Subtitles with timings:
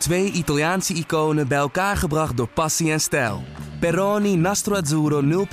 [0.00, 3.42] Twee Italiaanse iconen bij elkaar gebracht door passie en stijl.
[3.80, 5.46] Peroni Nastro Azzurro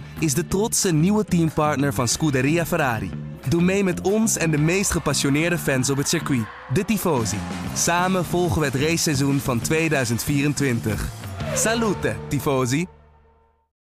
[0.00, 3.10] 0.0 is de trotse nieuwe teampartner van Scuderia Ferrari.
[3.48, 7.36] Doe mee met ons en de meest gepassioneerde fans op het circuit, de Tifosi.
[7.74, 11.08] Samen volgen we het raceseizoen van 2024.
[11.54, 12.86] Salute, Tifosi!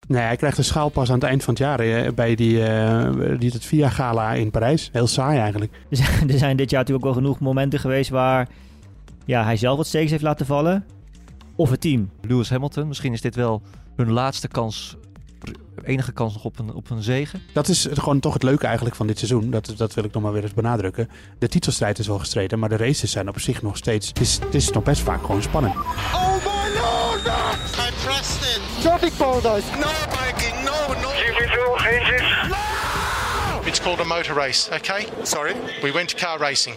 [0.07, 3.51] Nee, hij krijgt een schaalpas aan het eind van het jaar bij die, eh, die
[3.51, 4.89] het VIA Gala in Parijs.
[4.91, 5.71] Heel saai eigenlijk.
[5.89, 8.47] Er zijn, er zijn dit jaar natuurlijk ook wel genoeg momenten geweest waar
[9.29, 10.85] ja, hij zelf wat steeks heeft laten vallen.
[11.55, 12.09] Of het team.
[12.21, 13.61] Lewis Hamilton, misschien is dit wel
[13.95, 14.95] hun laatste kans,
[15.83, 17.41] enige kans nog op een, op een zegen.
[17.53, 19.49] Dat is gewoon toch het leuke eigenlijk van dit seizoen.
[19.49, 21.09] Dat, dat wil ik nog maar weer eens benadrukken.
[21.39, 24.07] De titelstrijd is wel gestreden, maar de races zijn op zich nog steeds...
[24.07, 25.75] Het is, het is nog best vaak gewoon spannend.
[25.75, 27.25] Oh my lord!
[27.25, 28.81] I pressed it.
[28.81, 29.67] Traffic paradise.
[29.79, 31.09] No biking, no, no.
[33.69, 35.05] It's called a motor race, okay?
[35.23, 35.53] Sorry?
[35.81, 36.75] We went to car racing.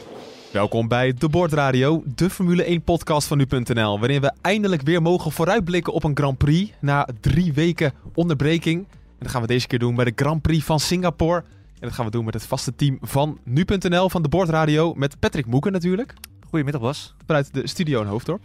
[0.52, 5.32] Welkom bij De Bordradio, de Formule 1 podcast van nu.nl, waarin we eindelijk weer mogen
[5.32, 8.78] vooruitblikken op een Grand Prix na drie weken onderbreking.
[8.88, 11.38] En dat gaan we deze keer doen bij de Grand Prix van Singapore.
[11.40, 15.18] En dat gaan we doen met het vaste team van nu.nl, van De Bordradio, met
[15.18, 16.14] Patrick Moeken natuurlijk,
[16.48, 17.14] Goedemiddag Bas.
[17.26, 18.42] vanuit de studio in Hoofddorp.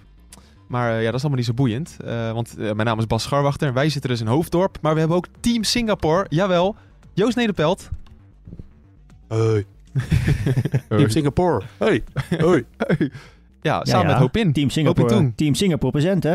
[0.67, 3.08] Maar eh, ja, dat is allemaal niet zo boeiend, eh, want eh, mijn naam is
[3.08, 4.78] Bas Scharwachter en wij zitten dus in Hoofddorp.
[4.82, 6.76] Maar we hebben ook Team Singapore, jawel,
[7.14, 7.89] Joost Nederpelt.
[9.28, 9.66] Hey.
[10.90, 11.66] Team Singapore.
[11.78, 12.04] Hey.
[12.38, 12.66] Hoi.
[13.62, 14.12] Ja, samen ja.
[14.12, 14.54] met Hopin.
[14.54, 15.34] Team Singapore.
[15.36, 16.34] Team Singapore present, hè?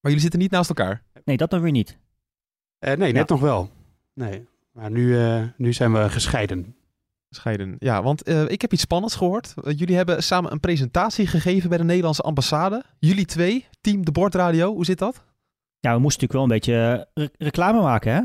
[0.00, 1.02] Maar jullie zitten niet naast elkaar.
[1.24, 1.98] Nee, dat dan weer niet.
[2.78, 3.70] Eh, nee, net nog wel.
[4.14, 6.74] Nee, maar nu, eh, nu zijn we gescheiden.
[7.30, 7.76] Scheiden.
[7.78, 9.54] Ja, want eh, ik heb iets spannends gehoord.
[9.64, 12.84] Eh, jullie hebben samen een presentatie gegeven bij de Nederlandse ambassade.
[12.98, 14.72] Jullie twee, team De Bordradio.
[14.74, 15.24] Hoe zit dat?
[15.80, 18.20] Ja, we moesten natuurlijk wel een beetje re- reclame maken, hè?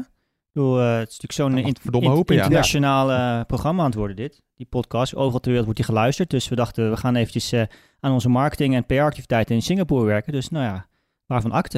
[0.55, 2.41] Bedoel, eh, het is natuurlijk zo'n in- verdomme in- hopen, ja.
[2.43, 4.41] internationaal eh, programma aan het worden, dit.
[4.55, 5.15] Die podcast.
[5.15, 6.29] Overal ter wereld wordt die geluisterd.
[6.29, 7.63] Dus we dachten, we gaan eventjes eh,
[7.99, 10.31] aan onze marketing en PR-activiteiten in Singapore werken.
[10.31, 10.87] Dus nou ja,
[11.25, 11.77] waarvan akte.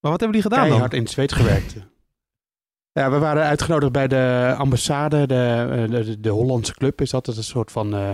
[0.00, 0.98] Maar wat hebben jullie gedaan Keihard dan?
[0.98, 1.76] in het zweet gewerkt.
[2.92, 7.24] Ja, we waren uitgenodigd bij de ambassade, de, de, de Hollandse club is dat.
[7.24, 8.12] Dat is een soort van eh,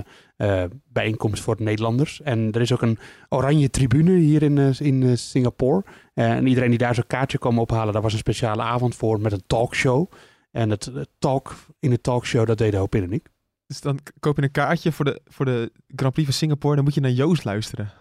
[0.63, 2.21] eh, bijeenkomst voor de Nederlanders.
[2.23, 5.85] En er is ook een oranje tribune hier in, in Singapore.
[6.17, 9.21] Eh, en iedereen die daar zo'n kaartje kwam ophalen, daar was een speciale avond voor
[9.21, 10.13] met een talkshow.
[10.51, 13.29] En het, het talk in de talkshow, dat deden Hopin en ik.
[13.67, 16.75] Dus dan koop je een kaartje voor de, voor de Grand Prix van Singapore.
[16.75, 17.93] Dan moet je naar Joost luisteren.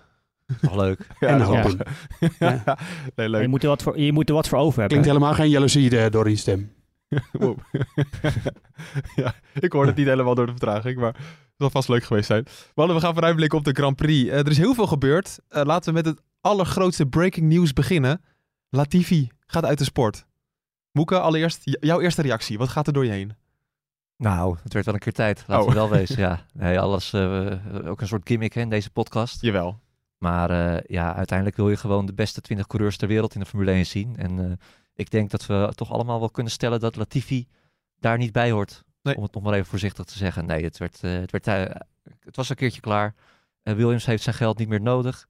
[0.61, 1.07] Nog leuk.
[1.19, 1.79] en Hopin.
[2.39, 2.77] Ja.
[3.15, 3.41] nee, Maar leuk.
[3.41, 4.87] Je moet, er wat voor, je moet er wat voor over hebben.
[4.87, 6.71] Klinkt helemaal geen jaloezie eh, door die stem.
[9.15, 11.15] Ja, ik hoorde het niet helemaal door de vertraging, maar
[11.57, 12.45] zal vast leuk geweest zijn.
[12.75, 14.29] Maar we gaan vooruitblikken op de Grand Prix.
[14.29, 15.39] Eh, er is heel veel gebeurd.
[15.47, 18.21] Eh, laten we met het allergrootste breaking news beginnen.
[18.69, 20.25] Latifi gaat uit de sport.
[20.91, 22.57] Moeke, allereerst jouw eerste reactie.
[22.57, 23.33] Wat gaat er door je heen?
[24.17, 25.43] Nou, het werd wel een keer tijd.
[25.47, 25.69] Laten Oh.
[25.69, 26.17] we wel wezen.
[26.27, 27.51] Ja, nee, alles eh,
[27.85, 29.41] ook een soort gimmick hè, in deze podcast.
[29.41, 29.79] Jawel.
[30.17, 33.71] Maar ja, uiteindelijk wil je gewoon de beste 20 coureurs ter wereld in de Formule
[33.71, 34.17] 1 zien.
[34.17, 34.59] En
[34.93, 37.47] ik denk dat we toch allemaal wel kunnen stellen dat Latifi
[37.99, 38.83] daar niet bij hoort.
[39.05, 39.15] Nee.
[39.17, 40.45] Om het nog maar even voorzichtig te zeggen.
[40.45, 41.81] Nee, het, werd, eh, het, werd, eh,
[42.19, 43.15] het was een keertje klaar.
[43.63, 45.27] Eh, Williams heeft zijn geld niet meer nodig.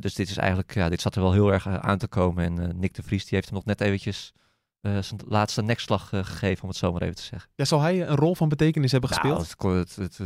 [0.00, 2.44] Dus dit is eigenlijk, ja, dit zat er wel heel erg aan te komen.
[2.44, 4.32] En Nick de Vries die heeft hem nog net eventjes
[4.80, 7.50] zijn laatste nekslag gegeven, om het zo maar even te zeggen.
[7.54, 9.34] Ja, zal hij een rol van betekenis hebben gespeeld?
[9.34, 10.18] Nou, het, kon- het, het,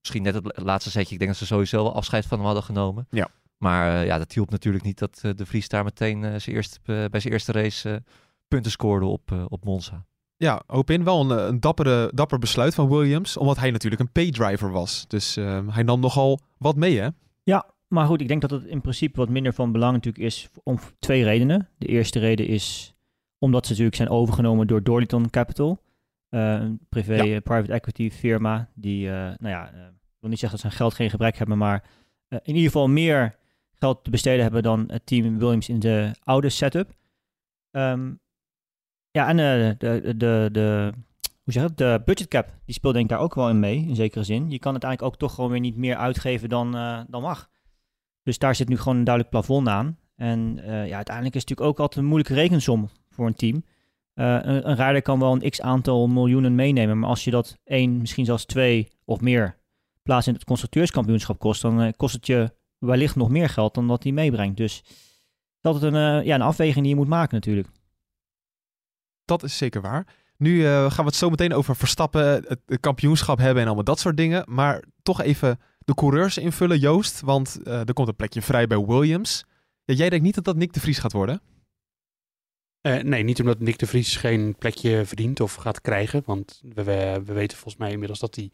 [0.00, 1.12] misschien net het laatste setje.
[1.12, 3.06] Ik denk dat ze sowieso wel afscheid van hem hadden genomen.
[3.10, 3.28] Ja.
[3.56, 6.78] Maar ja, dat hielp natuurlijk niet dat de Vries daar meteen zijn eerste,
[7.10, 8.02] bij zijn eerste race
[8.48, 10.04] punten scoorde op, op Monza.
[10.44, 13.36] Ja, Hopin wel een, eh, een dappere, dapper besluit van Williams.
[13.36, 15.04] Omdat hij natuurlijk een paydriver was.
[15.08, 17.08] Dus eh, hij nam nogal wat mee, hè?
[17.88, 20.78] Maar goed, ik denk dat het in principe wat minder van belang natuurlijk is om
[20.98, 21.68] twee redenen.
[21.78, 22.94] De eerste reden is
[23.38, 25.82] omdat ze natuurlijk zijn overgenomen door Dorliton Capital.
[26.28, 27.34] eh, een privé Ja.
[27.34, 30.94] eh, private equity firma die, nou ja, ik wil niet zeggen dat ze aan geld
[30.94, 31.84] geen gebrek hebben, maar
[32.28, 33.36] in ieder geval meer
[33.74, 36.92] geld te besteden hebben dan het team Williams in de oude setup.
[37.70, 38.12] Ehm,
[39.14, 40.92] ja, en eh, de, de, de,
[41.42, 43.86] hoe zeg het, de budget cap, die speelt denk ik daar ook wel in mee,
[43.88, 44.50] in zekere zin.
[44.50, 47.50] Je kan uiteindelijk ook toch gewoon weer niet meer uitgeven dan, eh, dan mag.
[48.22, 49.98] Dus daar zit nu gewoon een duidelijk plafond aan.
[50.16, 53.64] En eh, ja, uiteindelijk is het natuurlijk ook altijd een moeilijke rekensom voor een team.
[54.14, 57.98] Een, een rijder kan wel een x aantal miljoenen meenemen, maar als je dat één,
[57.98, 59.56] misschien zelfs twee of meer
[60.02, 64.02] plaats in het constructeurskampioenschap kost, dan kost het je wellicht nog meer geld dan dat
[64.02, 64.56] hij meebrengt.
[64.56, 64.84] Dus
[65.60, 67.68] dat is een, ja, een afweging die je moet maken natuurlijk.
[69.24, 70.06] Dat is zeker waar.
[70.36, 73.84] Nu eh, gaan we het zo meteen over Verstappen, het, het kampioenschap hebben en allemaal
[73.84, 74.44] dat soort dingen.
[74.48, 77.20] Maar toch even de coureurs invullen, Joost.
[77.20, 79.44] Want eh, er komt een plekje vrij bij Williams.
[79.84, 81.40] Ja, jij denkt niet dat dat Nick de Vries gaat worden?
[82.80, 86.22] Eh, nee, niet omdat Nick de Vries geen plekje verdient of gaat krijgen.
[86.24, 88.50] Want we, we, we weten volgens mij inmiddels dat hij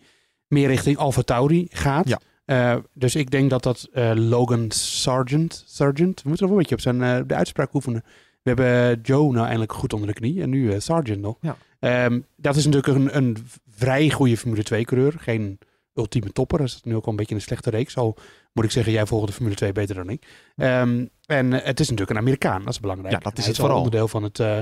[0.46, 2.08] meer richting Alfa Tauri gaat.
[2.08, 2.82] Ja.
[2.94, 7.26] Dus ik denk dat dat Logan Sargent, Sargent, we moeten nog een beetje op zijn
[7.26, 8.04] de uitspraak oefenen.
[8.42, 11.36] We hebben Joe nou eindelijk goed onder de knie en nu eh, Sargent nog.
[11.40, 11.56] Ja.
[11.78, 13.36] Ehm, dat is natuurlijk een, een
[13.70, 15.14] vrij goede Formule 2 coureur.
[15.18, 15.58] Geen
[15.94, 16.58] ultieme topper.
[16.58, 17.96] Dat is nu ook al een beetje een slechte reeks.
[17.96, 18.16] Al
[18.52, 20.26] moet ik zeggen, jij volgt de Formule 2 beter dan ik.
[20.56, 23.12] Ehm, en eh, het is natuurlijk een Amerikaan, dat is belangrijk.
[23.12, 23.76] Ja, dat is het al vooral.
[23.76, 24.60] onderdeel van het, eh,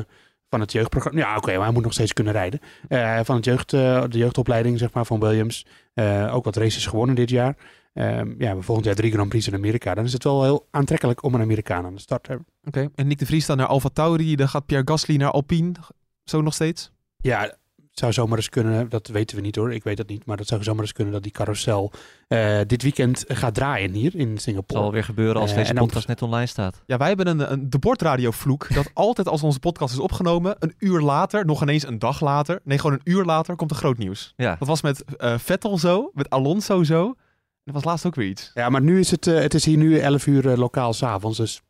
[0.48, 1.20] van het jeugdprogramma.
[1.20, 2.60] Ja, oké, maar hij moet nog steeds kunnen rijden.
[2.88, 5.66] Eh, van het jeugd, eh, de jeugdopleiding zeg maar, van Williams.
[5.94, 7.56] Eh, ook wat races gewonnen dit jaar.
[7.92, 9.94] Ehm, ja, we volgend jaar drie Grand Prix in Amerika.
[9.94, 12.48] Dan is het wel heel aantrekkelijk om een Amerikaan aan de start te hebben.
[12.64, 14.36] Oké, en Nick de Vries dan naar Alfa Tauri.
[14.36, 15.72] Dan gaat Pierre Gasly naar Alpine.
[16.24, 16.90] Zo nog steeds?
[17.16, 17.56] Ja,
[17.98, 20.46] zou zomaar eens kunnen, dat weten we niet hoor, ik weet dat niet, maar dat
[20.46, 21.92] zou zomaar eens kunnen dat die carousel
[22.28, 24.80] eh, dit weekend gaat draaien hier in Het Singapore.
[24.80, 26.82] zal weer gebeuren als Eh, deze podcast net online staat.
[26.86, 28.74] Ja, wij hebben een, een de bordradio vloek.
[28.74, 32.60] Dat altijd als onze podcast is opgenomen, een uur later, nog ineens een dag later.
[32.64, 34.32] Nee, gewoon een uur later komt er groot nieuws.
[34.36, 37.06] Ja, Dat was met eh, Vettel zo, met Alonso zo.
[37.06, 38.50] En dat was laatst ook weer iets.
[38.54, 41.38] Ja, maar nu is het, eh, het is hier nu 11 uur eh, lokaal s'avonds,
[41.38, 41.62] dus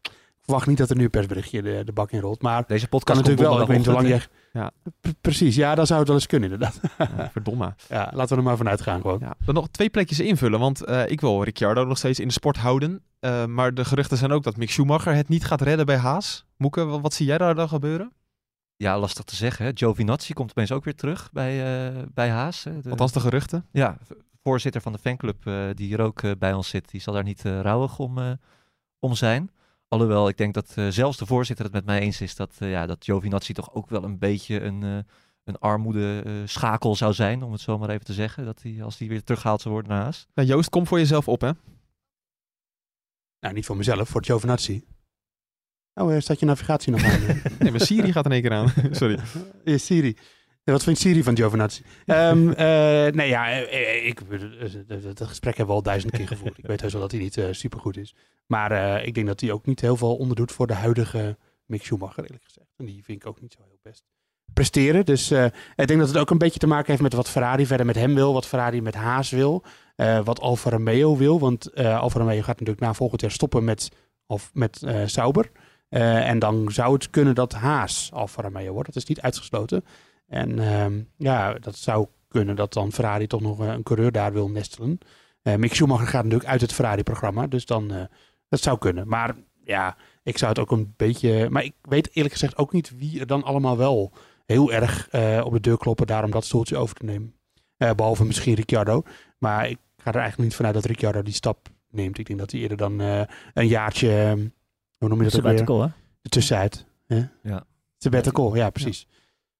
[0.49, 2.43] verwacht niet dat er nu een persberichtje de, de bak in rolt.
[2.43, 4.23] Maar deze kan podcast natuurlijk wel, ik weet niet hoe lang jij...
[4.53, 4.71] Ja.
[5.21, 6.81] Precies, ja, dan zou het wel eens kunnen inderdaad.
[6.99, 7.75] Ja, verdomme.
[7.89, 9.19] ja, laten we er maar vanuit gaan gewoon.
[9.21, 9.35] Ja.
[9.45, 12.57] Dan nog twee plekjes invullen, want eh, ik wil Ricciardo nog steeds in de sport
[12.57, 13.03] houden.
[13.21, 16.45] Eh, maar de geruchten zijn ook dat Mick Schumacher het niet gaat redden bij Haas.
[16.57, 18.13] Moeke, wat, wat zie jij daar dan gebeuren?
[18.77, 19.65] Ja, lastig te zeggen.
[19.65, 19.71] Hè?
[19.75, 22.65] Giovinazzi komt opeens ook weer terug bij, eh, bij Haas.
[22.65, 22.81] hè.
[22.81, 23.67] De- Althans de geruchten.
[23.73, 23.99] Ja,
[24.43, 27.43] voorzitter van de fanclub eh, die hier ook bij ons zit, die zal daar niet
[27.43, 28.31] rouwig om, eh,
[28.99, 29.51] om zijn.
[29.89, 32.71] Alhoewel, ik denk dat eh, zelfs de voorzitter het met mij eens is dat, eh,
[32.71, 34.99] ja, dat Giovinazzi toch ook wel een beetje een, eh,
[35.45, 38.45] een armoede eh, schakel zou zijn, om het zo maar even te zeggen.
[38.45, 40.27] Dat hij, als hij weer teruggehaald zou worden naar Haas.
[40.35, 41.51] Nou, Joost, kom voor jezelf op, hè?
[43.41, 44.85] Nou, niet voor mezelf, voor Giovinazzi.
[45.95, 47.21] Oh, staat je navigatie nog aan?
[47.59, 48.73] Nee, maar Siri gaat in één keer aan.
[48.91, 49.19] Sorry.
[49.65, 50.17] Siri.
[50.73, 51.83] Wat vindt Siri van Giovinazzi?
[52.07, 52.33] Eh,
[53.13, 54.21] nee, ja, eh, eh, ik,
[55.17, 56.59] dat gesprek hebben we al duizend keer gevoerd.
[56.59, 58.15] Ik weet heus wel dat hij niet super supergoed is.
[58.47, 61.37] Maar ik denk dat hij ook niet heel veel onderdoet voor de huidige
[61.67, 62.67] Mick Schumacher, eerlijk gezegd.
[62.77, 64.05] En die vind ik ook niet zo heel best
[64.53, 65.05] presteren.
[65.05, 65.31] Dus
[65.77, 67.97] ik denk dat het ook een beetje te maken heeft met wat Ferrari verder met
[67.97, 68.33] hem wil.
[68.33, 69.63] Wat Ferrari met Haas wil.
[70.25, 71.41] wat Alfa Romeo wil.
[71.41, 73.91] Want Alfa Romeo gaat natuurlijk na volgend jaar stoppen met,
[74.27, 75.51] of met Sauber.
[75.89, 78.87] En dan zou het kunnen dat Haas Alfa Romeo wordt.
[78.87, 79.85] Dat is niet uitgesloten.
[80.29, 84.33] En ehm, ja, dat zou kunnen dat dan Ferrari toch nog eh, een coureur daar
[84.33, 84.99] wil nestelen.
[85.49, 87.47] Eh Mick Schumacher gaat natuurlijk uit het Ferrari-programma.
[87.47, 88.03] Dus dan, eh,
[88.49, 89.09] dat zou kunnen.
[89.09, 91.51] Maar ja, ik zou het ook een beetje...
[91.51, 94.13] Maar ik weet eerlijk gezegd ook niet wie er dan allemaal wel
[94.47, 97.35] heel erg eh, op de deur kloppen daar om dat stoeltje over te nemen.
[97.77, 99.03] Eh, behalve misschien Ricciardo.
[99.39, 102.19] Maar ik ga er eigenlijk niet vanuit dat Ricciardo die stap neemt.
[102.19, 102.99] Ik denk dat hij eerder dan
[103.55, 104.37] een jaartje...
[104.99, 105.33] hoe noem je dat?
[105.33, 105.89] Sabbatical, hè?
[106.23, 106.87] Tussenuit.
[107.07, 107.23] Hè?
[107.43, 107.65] Ja.
[107.99, 109.07] Sabbatical, ja precies.
[109.11, 109.18] Ja,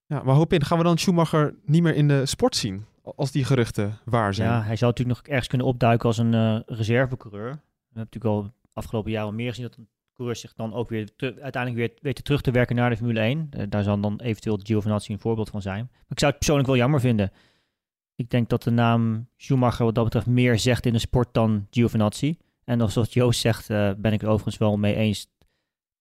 [0.09, 2.85] maar hoop in, gaan we dan Schumacher niet meer in de sport zien?
[3.15, 4.49] Als die geruchten waar zijn.
[4.49, 7.49] Ja, hij zou natuurlijk nog ergens kunnen opduiken als een eh, reservecoureur.
[7.51, 7.59] We
[7.95, 11.37] hebben natuurlijk al afgelopen jaren meer gezien dat een coureur zich dan ook weer te-
[11.41, 13.47] uiteindelijk weer weet terug te werken naar de Formule 1.
[13.51, 15.87] Eh, daar zal dan eventueel Giovinazzi een voorbeeld van zijn.
[15.91, 17.31] Maar ik zou het persoonlijk wel jammer vinden.
[18.15, 21.67] Ik denk dat de naam Schumacher wat dat betreft meer zegt in de sport dan
[21.69, 22.37] Giovinazzi.
[22.63, 25.27] En als zoals Joost zegt, eh, ben ik er overigens wel mee eens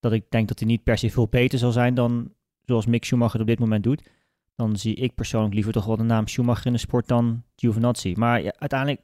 [0.01, 2.33] dat ik denk dat hij niet per se veel beter zal zijn dan
[2.69, 4.09] zoals Mick Schumacher op dit moment doet.
[4.57, 8.15] Dan zie ik persoonlijk liever toch wel de naam Schumacher in de sport dan Giovinazzi.
[8.17, 9.01] Maar ja, uiteindelijk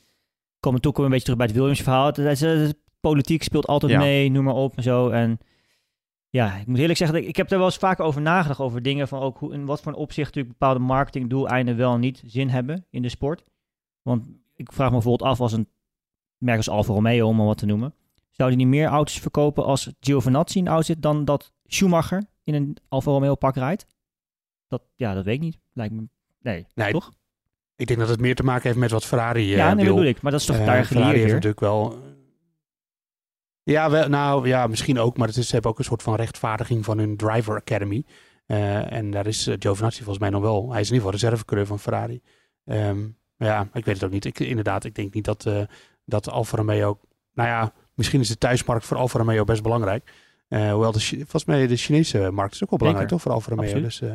[0.60, 2.06] komen we toch een beetje terug bij het Williams verhaal.
[2.06, 3.98] Het, het- het- politiek speelt altijd Ja.
[3.98, 5.08] mee, noem maar op en zo.
[5.08, 5.38] En
[6.28, 8.60] ja, ik moet eerlijk zeggen, ik, ik heb er wel eens vaker over nagedacht.
[8.60, 12.00] Over dingen van ook hoe, in wat voor een opzicht natuurlijk bepaalde marketingdoeleinden wel en
[12.00, 13.44] niet zin hebben in de sport.
[14.02, 15.68] Want ik vraag me bijvoorbeeld af als een
[16.38, 17.94] merk als Alfa Romeo, om maar wat te noemen.
[18.30, 22.54] Zou die niet meer auto's verkopen als Giovinazzi in auto zit dan dat Schumacher in
[22.54, 23.86] een Alfa Romeo pak rijdt?
[24.68, 25.58] Dat, ja, dat weet ik niet.
[25.72, 26.08] Lijkt me...
[26.40, 27.12] Nee, Nee, toch?
[27.76, 29.84] Ik denk dat het meer te maken heeft met wat Ferrari eh, ja, nee, dat
[29.84, 29.94] wil.
[29.94, 30.22] bedoel ik.
[30.22, 31.32] Maar dat is toch Eh, daar Ferrari heeft weer?
[31.34, 31.98] natuurlijk wel...
[33.62, 35.16] Ja, wel, nou ja, misschien ook.
[35.16, 38.04] Maar het is, ze hebben ook een soort van rechtvaardiging van hun Driver Academy.
[38.46, 40.70] Eh, en daar is uh, Giovinazzi volgens mij nog wel.
[40.72, 42.22] Hij is in ieder geval reservecoureur van Ferrari.
[43.36, 44.24] Maar ja, ik weet het ook niet.
[44.24, 45.62] Ik, inderdaad, ik denk niet dat, eh
[46.04, 47.00] dat Alfa Romeo...
[47.32, 50.12] Nou ja, misschien is de thuismarkt voor Alfa Romeo best belangrijk.
[50.48, 53.20] Eh, hoewel, de, volgens mij de Chinese markt is ook wel belangrijk, toch?
[53.22, 53.64] Voor Alfa Romeo.
[53.64, 53.84] Absoluut.
[53.84, 54.14] Dus, eh,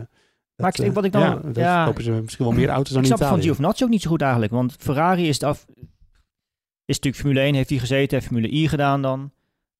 [0.55, 1.75] Maar ik- eh, wat ik dan- Ja, dan ja.
[1.83, 3.43] verkopen ze misschien wel meer auto's dan ik snap van Italië.
[3.43, 4.51] Giovinazzi ook niet zo goed eigenlijk.
[4.51, 5.65] Want Ferrari is het af...
[6.85, 9.31] Is natuurlijk Formule 1, heeft hij gezeten, heeft Formule I gedaan dan.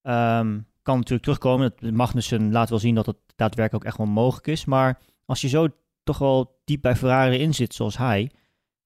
[0.02, 1.74] Ehm, kan natuurlijk terugkomen.
[1.80, 4.66] Magnussen laat wel zien dat het daadwerkelijk ook echt wel mogelijk is.
[4.66, 5.68] Maar als je zo
[6.04, 8.32] toch wel diep bij Ferrari in zit, zoals hij...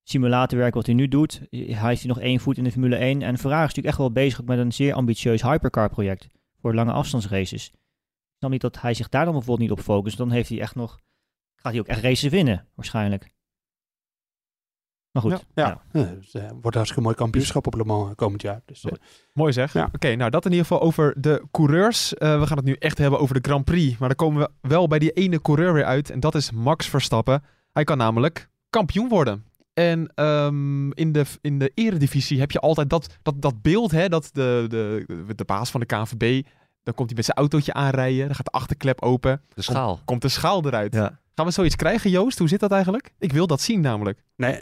[0.04, 3.22] Simulatorwerk wat hij nu doet, hij heeft nog één voet in de Formule 1.
[3.22, 6.28] En Ferrari is natuurlijk echt wel bezig met een zeer ambitieus hypercar project.
[6.62, 7.68] Voor lange afstandsraces.
[7.70, 10.18] Ik snap niet dat hij zich daar dan bijvoorbeeld niet op focust.
[10.18, 11.00] Dan heeft hij echt nog...
[11.56, 13.32] Gaat hij ook echt races winnen, waarschijnlijk.
[15.12, 15.82] Maar goed, Ja, ja.
[15.92, 16.16] ja.
[16.16, 18.62] dus, eh, wordt een hartstikke mooi kampioenschap op Le Mans eh, komend jaar.
[18.66, 18.92] Dus, eh,
[19.34, 19.74] Mooi zeg.
[19.74, 19.90] Ja.
[19.92, 22.14] Oké, nou dat in ieder geval over de coureurs.
[22.14, 23.98] Eh, we gaan het nu echt hebben over de Grand Prix.
[23.98, 26.10] Maar dan komen we wel bij die ene coureur weer uit.
[26.10, 27.44] En dat is Max Verstappen.
[27.72, 29.46] Hij kan namelijk kampioen worden.
[29.78, 34.10] En ehm, in, de, in de eredivisie heb je altijd dat, dat, dat beeld, hè,
[34.10, 35.06] dat de, de,
[35.36, 36.46] de baas van de KNVB,
[36.84, 40.00] dan komt hij met zijn autootje aanrijden, dan gaat de achterklep open, De schaal.
[40.06, 40.94] komt de schaal eruit.
[40.94, 41.20] Ja.
[41.36, 42.40] Gaan we zoiets krijgen, Joost?
[42.40, 43.12] Hoe zit dat eigenlijk?
[43.20, 44.24] Ik wil dat zien namelijk.
[44.36, 44.62] nee,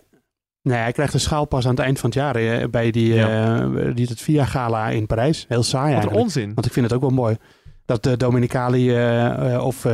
[0.62, 3.22] nee, hij krijgt een schaal pas aan het eind van het jaar eh, bij die,
[3.24, 5.45] eh, die het VIA Gala in Parijs.
[5.48, 6.24] Heel saai Wat een eigenlijk.
[6.24, 6.53] onzin.
[6.53, 7.38] Want ik vind het ook wel mooi.
[7.86, 9.91] Dat de Dominicali eh, eh, of eh,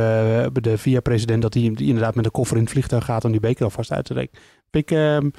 [0.52, 3.64] de VIA-president, dat die inderdaad met een koffer in het vliegtuig gaat om die beker
[3.64, 4.38] alvast uit te reiken.
[4.74, 5.30] Ik, ehm,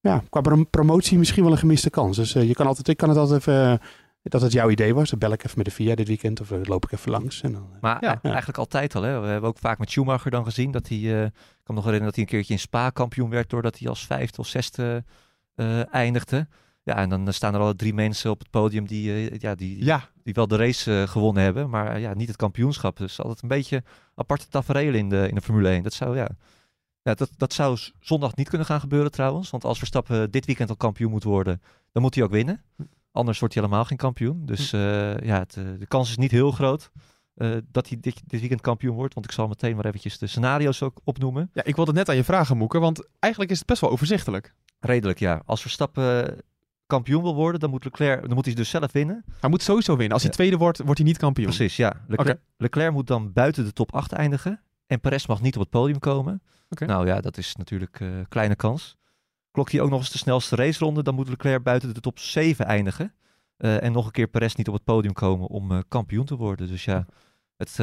[0.00, 2.16] ja, qua prom- promotie misschien wel een gemiste kans.
[2.16, 3.78] Dus eh, je kan altijd, ik kan het altijd even, eh,
[4.22, 5.10] dat het jouw idee was.
[5.10, 7.42] Dan bel ik even met de VIA dit weekend of eh, loop ik even langs.
[7.42, 8.14] En dan, Maar Ja.
[8.22, 9.02] e- eigenlijk altijd al.
[9.02, 9.20] Hè.
[9.20, 10.98] We hebben ook vaak met Schumacher dan gezien dat hij...
[10.98, 13.50] eh, ik kan me nog herinneren dat hij een keertje in Spa kampioen werd...
[13.50, 15.04] doordat hij als vijfde of zesde
[15.54, 16.46] eh, eindigde.
[16.82, 20.08] Ja, en dan staan er al drie mensen op het podium die, ja, die, Ja,
[20.22, 22.96] die wel de race eh, gewonnen hebben, maar ja, niet het kampioenschap.
[22.96, 23.82] Dus altijd een beetje
[24.14, 25.82] aparte tafereel in de, in de Formule 1.
[25.82, 26.28] Dat zou, ja,
[27.06, 29.50] ja dat, dat zou zondag niet kunnen gaan gebeuren trouwens.
[29.50, 32.62] Want als Verstappen dit weekend al kampioen moet worden, dan moet hij ook winnen.
[33.12, 34.46] Anders wordt hij helemaal geen kampioen.
[34.46, 36.90] Dus eh, ja, het, eh, de kans is niet heel groot
[37.34, 39.14] eh, dat hij dit, dit weekend kampioen wordt.
[39.14, 41.50] Want ik zal meteen maar eventjes de scenario's ook opnoemen.
[41.52, 43.90] ja, ik wilde het net aan je vragen, Moeke, want eigenlijk is het best wel
[43.90, 44.54] overzichtelijk.
[44.80, 45.42] Redelijk, ja.
[45.44, 46.40] Als Verstappen
[46.86, 49.24] kampioen wil worden, dan moet Leclerc, dan moet hij dus zelf winnen.
[49.40, 50.12] Hij moet sowieso winnen.
[50.12, 50.36] Als hij Ja.
[50.36, 51.46] tweede wordt, wordt hij niet kampioen.
[51.46, 52.04] Precies, ja.
[52.08, 54.60] Leclerc, Leclerc moet dan buiten de top 8 eindigen.
[54.86, 56.42] En Perez mag niet op het podium komen.
[56.68, 58.96] Nou ja, dat is natuurlijk eh kleine kans.
[59.50, 62.66] Klokt hij ook nog eens de snelste raceronde, dan moet Leclerc buiten de top 7
[62.66, 63.14] eindigen.
[63.56, 66.36] Eh, en nog een keer Perez niet op het podium komen om eh, kampioen te
[66.36, 66.66] worden.
[66.66, 67.06] Dus ja,
[67.56, 67.76] het,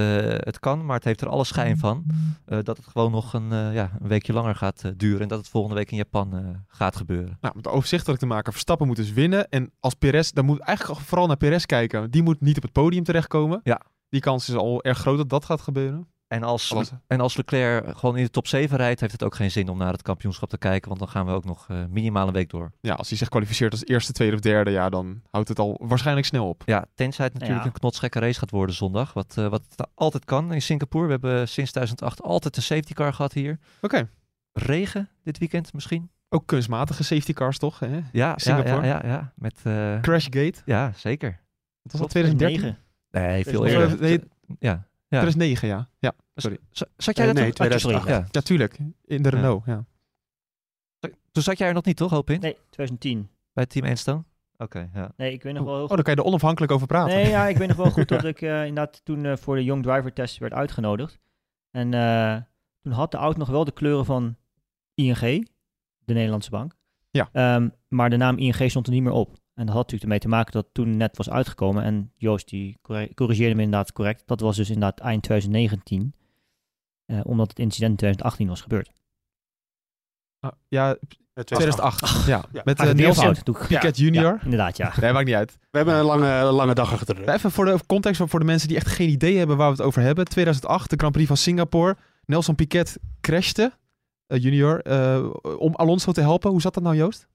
[0.45, 2.05] het kan, maar het heeft er alle schijn van
[2.45, 5.21] dat het gewoon nog een, ja, een weekje langer gaat duren.
[5.21, 7.37] En dat het volgende week in Japan gaat gebeuren.
[7.41, 9.49] Nou, om het overzichtelijk te maken, Verstappen moet dus winnen.
[9.49, 12.11] En als Perez, dan moet eigenlijk vooral naar Perez kijken.
[12.11, 13.59] Die moet niet op het podium terechtkomen.
[13.63, 13.81] Ja.
[14.09, 16.07] Die kans is al erg groot dat dat gaat gebeuren.
[16.33, 19.35] En als, Alles- en als Leclerc gewoon in de top 7 rijdt, heeft het ook
[19.35, 20.87] geen zin om naar het kampioenschap te kijken.
[20.87, 22.71] Want dan gaan we ook nog eh, minimaal een week door.
[22.81, 25.79] Ja, als hij zich kwalificeert als eerste, tweede of derde, ja, dan houdt het al
[25.83, 26.63] waarschijnlijk snel op.
[26.65, 27.65] Ja, tenzij het natuurlijk Ja.
[27.67, 29.13] een knotsgekke race gaat worden zondag.
[29.13, 31.05] Wat, eh, wat het altijd kan in Singapore.
[31.05, 33.59] We hebben sinds 2008 altijd een safety car gehad hier.
[33.81, 34.09] Oké.
[34.51, 36.09] Regen dit weekend misschien?
[36.29, 37.79] Ook kunstmatige safety cars, toch?
[37.79, 37.99] Hè?
[38.11, 38.85] Ja, Singapore?
[38.87, 39.33] ja, ja, ja.
[39.35, 40.61] Met, eh, Crashgate.
[40.65, 41.39] ja, zeker.
[41.81, 42.59] Dat was al 2013?
[42.59, 42.77] 2009.
[43.11, 43.99] Nee, veel eerder.
[44.01, 44.19] nee,
[44.59, 44.71] Ja.
[45.07, 45.19] ja.
[45.19, 45.89] 2009, ja.
[45.99, 46.57] Ja, sorry.
[46.97, 47.65] Zat jij Eh, dat nee, toen?
[47.65, 48.07] Sorry, 2008.
[48.07, 48.27] ja.
[48.31, 48.77] ja, tuurlijk.
[49.05, 49.29] In de.
[49.29, 49.85] Renault, ja.
[51.31, 52.39] Toen zat jij er nog niet, toch, hoop in?
[52.39, 53.29] Nee, 2010.
[53.53, 54.23] Bij Team Enstone?
[54.57, 55.11] Oké, ja.
[55.17, 57.15] Nee, ik weet nog wel heel Oh, daar kan je er onafhankelijk over praten.
[57.15, 59.63] Nee, ja, ik weet nog wel goed dat ik eh, inderdaad toen eh, voor de
[59.63, 61.19] Young Driver Test werd uitgenodigd.
[61.71, 62.37] En eh,
[62.81, 64.35] toen had de auto nog wel de kleuren van
[64.93, 65.47] ING,
[65.99, 66.75] de Nederlandse bank.
[67.09, 67.29] Ja.
[67.31, 69.29] Ehm, maar de naam ING stond er niet meer op.
[69.53, 71.83] En dat had natuurlijk ermee te maken dat het toen net was uitgekomen.
[71.83, 72.77] En Joost die
[73.13, 74.23] corrigeerde me inderdaad correct.
[74.25, 76.13] Dat was dus inderdaad eind 2019.
[77.13, 78.91] Eh, omdat het incident in 2018 was gebeurd.
[80.39, 80.95] Ah, ja,
[81.33, 82.25] eh, 2008.
[82.25, 82.61] Ja, Ja.
[82.63, 83.35] met uh, meer Nelson
[83.67, 84.33] Piquet Junior.
[84.33, 84.93] Ja, inderdaad, ja.
[85.01, 85.57] Nee, maakt niet uit.
[85.71, 87.35] We hebben een lange, lange dag achter de rug.
[87.35, 89.85] Even voor de context, voor de mensen die echt geen idee hebben waar we het
[89.85, 90.25] over hebben.
[90.25, 91.97] 2008, de Grand Prix van Singapore.
[92.25, 93.71] Nelson Piquet crashte,
[94.27, 96.49] eh, junior, eh, om Alonso te helpen.
[96.51, 97.27] Hoe zat dat nou, Joost?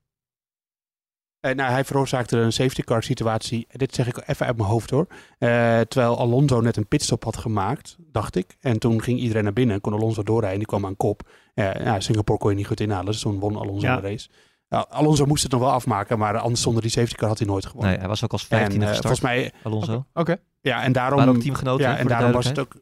[1.41, 3.67] Eh, nou, hij veroorzaakte een safety car situatie.
[3.71, 5.07] Dit zeg ik even uit mijn hoofd hoor.
[5.39, 5.49] Eh,
[5.81, 8.57] terwijl Alonso net een pitstop had gemaakt, dacht ik.
[8.61, 10.59] En toen ging iedereen naar binnen en kon Alonso doorrijden.
[10.59, 11.29] Die kwam aan kop.
[11.55, 13.97] Eh, ja, Singapore kon je niet goed inhalen, dus toen won Alonso Ja.
[14.01, 14.29] de race.
[14.69, 17.47] Nou, Alonso moest het nog wel afmaken, maar anders zonder die safety car had hij
[17.47, 17.91] nooit gewonnen.
[17.91, 20.05] Nee, hij was ook als en 15e eh, gestart, volgens mij, Alonso.
[20.15, 20.37] Oké.
[20.61, 21.29] ja, en daarom...
[21.29, 22.75] Ook teamgenoten, Ja, en daarom was het ook...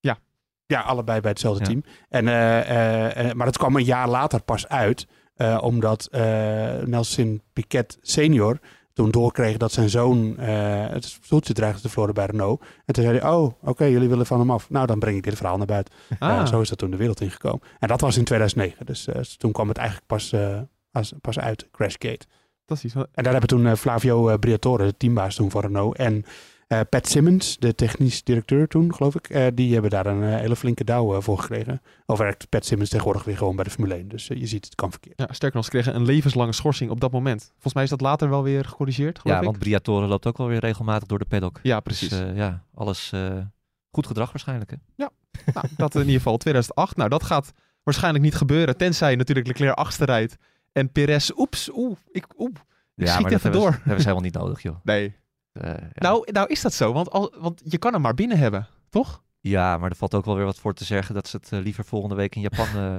[0.00, 0.18] Ja.
[0.66, 1.66] Ja, allebei bij hetzelfde Ja.
[1.66, 1.82] team.
[2.08, 6.20] En, eh, eh, eh, maar het kwam een jaar later pas uit, eh, omdat eh,
[6.84, 8.58] Nelson Piquet senior
[8.92, 12.60] toen doorkreeg dat zijn zoon eh, het stoeltje dreigde te verloren bij Renault.
[12.84, 14.70] En toen zei hij, oh, oké, jullie willen van hem af.
[14.70, 15.94] Nou, dan breng ik dit verhaal naar buiten.
[16.18, 17.60] Ah, zo is dat toen de wereld ingekomen.
[17.78, 18.86] En dat was in 2009.
[18.86, 20.34] Dus toen kwam het eigenlijk pas,
[20.92, 22.26] als- pas uit, Crashgate.
[22.66, 22.94] fantastisch.
[22.94, 26.24] En daar hebben toen Flavio Briatore, de teambaas toen van Renault, en
[26.66, 30.34] eh, Pat Simmons, de technisch directeur toen, geloof ik, eh, die hebben daar een eh,
[30.40, 31.82] hele flinke douw eh, voor gekregen.
[32.06, 34.08] Al werkt Pat Simmons tegenwoordig weer gewoon bij de Formule 1.
[34.08, 35.18] Dus je ziet, het kan verkeerd.
[35.18, 37.50] Ja, sterker nog, ze kregen een levenslange schorsing op dat moment.
[37.52, 39.48] Volgens mij is dat later wel weer gecorrigeerd, geloof Ja, ik.
[39.48, 41.60] want Briatore loopt ook wel weer regelmatig door de paddock.
[41.62, 42.08] Ja, precies.
[42.08, 43.36] Dus eh, ja, alles eh,
[43.90, 44.70] goed gedrag waarschijnlijk.
[44.70, 44.76] Hè?
[45.54, 46.96] Nou, dat in ieder geval 2008.
[46.96, 48.76] Nou, dat gaat waarschijnlijk niet gebeuren.
[48.76, 50.36] Tenzij natuurlijk Leclerc achtste rijdt.
[50.72, 52.50] En Perez, oeps, oeh, ik, oeh.
[52.96, 53.70] Ik schiet maar even dat hebben ze- door.
[53.70, 54.76] Dat hebben ze helemaal niet nodig, joh.
[54.82, 55.14] Nee.
[55.60, 55.88] Eh, ja.
[55.94, 59.22] Nou, nou is dat zo, want, al, want je kan hem maar binnen hebben, toch?
[59.40, 61.58] Ja, maar er valt ook wel weer wat voor te zeggen dat ze het eh,
[61.60, 62.96] liever volgende week in Japan eh,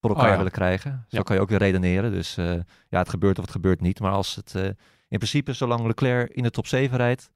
[0.00, 0.36] voor elkaar Oh ja.
[0.36, 1.04] willen krijgen.
[1.08, 1.22] Zo Ja.
[1.22, 2.10] kan je ook weer redeneren.
[2.12, 2.54] Dus eh,
[2.88, 4.00] ja, het gebeurt of het gebeurt niet.
[4.00, 4.64] Maar als het eh,
[5.08, 7.30] in principe, zolang Leclerc in de top 7 rijdt,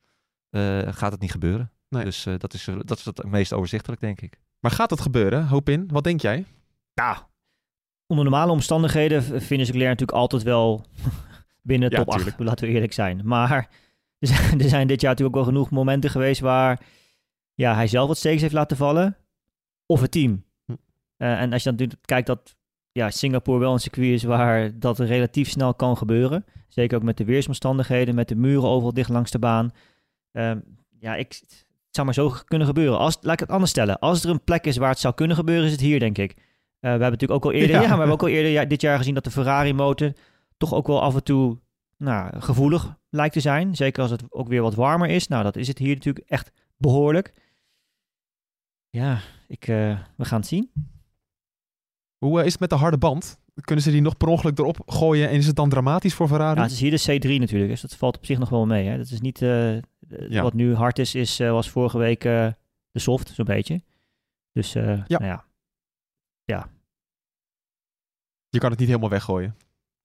[0.50, 1.70] eh, gaat het niet gebeuren.
[1.88, 2.04] Nee.
[2.04, 4.40] Dus eh, dat, is, dat is het meest overzichtelijk, denk ik.
[4.60, 5.46] Maar gaat het gebeuren?
[5.46, 5.88] Hoop in.
[5.92, 6.44] Wat denk jij?
[6.94, 7.16] Nou,
[8.06, 10.84] onder normale omstandigheden vinden ze Leclerc natuurlijk altijd wel
[11.62, 12.18] binnen de Ja, top 8.
[12.22, 12.42] tuurlijk.
[12.42, 13.20] Laten we eerlijk zijn.
[13.24, 13.68] Maar
[14.18, 16.80] er zijn, er zijn dit jaar natuurlijk ook wel genoeg momenten geweest waar
[17.54, 19.16] ja, hij zelf wat steeks heeft laten vallen.
[19.86, 20.44] Of het team.
[20.66, 20.72] Hm.
[21.16, 22.56] Eh, en als je dan natuurlijk kijkt dat
[22.92, 26.44] ja, Singapore wel een circuit is waar dat relatief snel kan gebeuren.
[26.68, 29.72] Zeker ook met de weersomstandigheden, met de muren overal dicht langs de baan.
[30.32, 30.58] Ehm,
[30.98, 32.98] ja, ik, het zou maar zo kunnen gebeuren.
[32.98, 33.98] Als, laat ik het anders stellen.
[33.98, 36.30] Als er een plek is waar het zou kunnen gebeuren, is het hier, denk ik.
[36.30, 36.36] Eh,
[36.80, 37.82] we hebben natuurlijk ook al eerder, Ja.
[37.82, 37.88] ja.
[37.88, 40.12] we hebben ook al eerder ja, dit jaar gezien dat de Ferrari-motor
[40.56, 41.58] toch ook wel af en toe
[42.04, 43.74] nou, gevoelig lijkt te zijn.
[43.74, 45.28] Zeker als het ook weer wat warmer is.
[45.28, 47.34] Nou, dat is het hier natuurlijk echt behoorlijk.
[48.90, 50.70] Ja, ik, eh, we gaan het zien.
[52.18, 53.38] Hoe eh, is het met de harde band?
[53.60, 56.56] Kunnen ze die nog per ongeluk erop gooien en is het dan dramatisch voor Ferrari?
[56.56, 58.86] Ja, het is hier de C3 natuurlijk, dus dat valt op zich nog wel mee.
[58.86, 58.96] Hè?
[58.96, 59.74] Dat is niet, eh,
[60.28, 60.42] Ja.
[60.42, 63.82] wat nu hard is, is was vorige week de soft, zo'n beetje.
[64.52, 65.18] Dus eh, Ja.
[65.18, 65.24] nou
[66.44, 66.68] ja,
[68.48, 69.56] Je kan het niet helemaal weggooien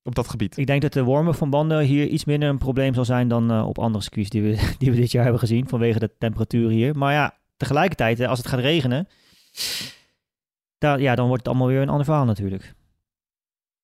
[0.09, 0.57] op dat gebied.
[0.57, 3.51] ik denk dat de warmen van banden hier iets minder een probleem zal zijn dan
[3.51, 4.49] eh, op andere circuits die we,
[4.79, 6.97] die we dit jaar hebben gezien, vanwege de temperatuur hier.
[6.97, 9.07] Maar ja, tegelijkertijd, als het gaat regenen,
[10.77, 12.73] daar, ja, dan wordt het allemaal weer een ander verhaal natuurlijk.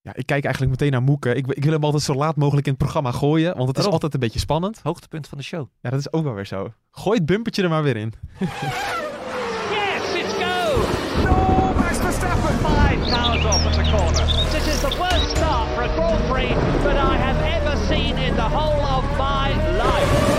[0.02, 1.38] Ja, ik kijk eigenlijk meteen naar Moeken.
[1.38, 3.86] Ik, ik wil hem altijd zo laat mogelijk in het programma gooien, want het is
[3.86, 4.80] altijd een beetje spannend.
[4.84, 5.68] Hoogtepunt van de show.
[5.82, 6.74] Ja, dat is ook wel weer zo.
[6.92, 8.14] Gooi het bumpertje er maar weer in.
[13.10, 14.26] Cars off at the corner.
[14.52, 18.36] This is the worst start for a Grand Prix that I have ever seen in
[18.36, 19.50] the whole of my
[19.84, 20.34] life.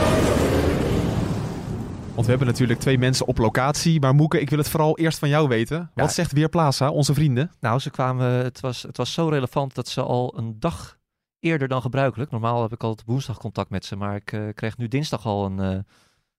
[2.15, 4.01] Want we hebben natuurlijk twee mensen op locatie.
[4.01, 5.79] Maar Moeke, ik wil het vooral eerst van jou weten.
[5.95, 6.13] Wat Ja.
[6.13, 7.51] zegt Weerplaza, onze vrienden?
[7.61, 10.99] Nou, ze kwamen, het was, het was zo relevant dat ze al een dag
[11.41, 12.31] eerder dan gebruikelijk.
[12.31, 15.45] Normaal heb ik altijd woensdag contact met ze, maar ik eh, kreeg nu dinsdag al
[15.47, 15.79] een, eh,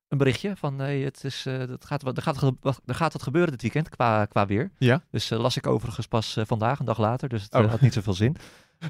[0.07, 2.41] een berichtje van nee, het is, eh, het gaat, wat- er, gaat,
[2.85, 4.71] er gaat wat gebeuren dit weekend qua, qua weer.
[4.77, 5.01] Ja.
[5.11, 7.69] Dus eh, las ik overigens pas eh, vandaag, een dag later, dus het Oh.
[7.69, 8.35] had niet zoveel zin.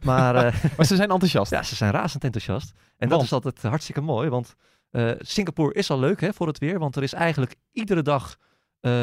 [0.03, 0.33] Maar
[0.77, 1.51] Maar ze zijn enthousiast.
[1.51, 2.71] ja, ze zijn razend enthousiast.
[2.97, 4.55] En dat is altijd hartstikke mooi, want
[5.19, 8.37] Singapore is al leuk hè, voor het weer, want er is eigenlijk iedere dag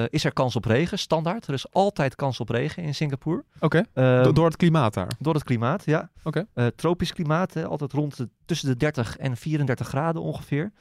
[0.09, 1.47] is er kans op regen, standaard.
[1.47, 3.45] Er is altijd kans op regen in Singapore.
[3.61, 5.11] Oké, Ehm, Do- door het klimaat daar.
[5.19, 6.11] door het klimaat, ja.
[6.23, 6.47] Oké.
[6.77, 10.73] Tropisch klimaat, hè, altijd rond de, tussen de 30 en 34 graden ongeveer.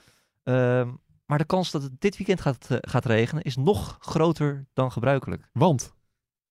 [0.44, 0.90] Ehm,
[1.34, 4.92] maar de kans dat het dit weekend gaat, eh, gaat regenen is nog groter dan
[4.92, 5.50] gebruikelijk.
[5.54, 5.94] Want?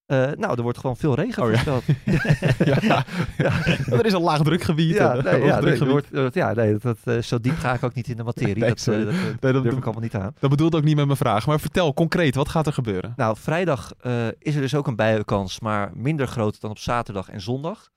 [0.05, 1.83] Eh, nou, er wordt gewoon veel regen Oh voorspeld.
[2.81, 3.05] ja,
[3.37, 3.65] ja.
[3.91, 4.95] Er is een laagdrukgebied.
[4.95, 8.07] Ja, nee, ja, nee, wordt, eh, ja, nee dat, zo diep ga ik ook niet
[8.07, 8.55] in de materie.
[8.55, 9.05] Nee, dat, sorry.
[9.05, 10.35] dat, Nee, dat, durf ik allemaal niet aan.
[10.39, 11.47] dat bedoelde ook niet met mijn vraag.
[11.47, 13.13] Maar vertel concreet, wat gaat er gebeuren?
[13.15, 13.93] Nou, vrijdag
[14.39, 17.91] is er dus ook een buienkans, maar minder groot dan op zaterdag en zondag.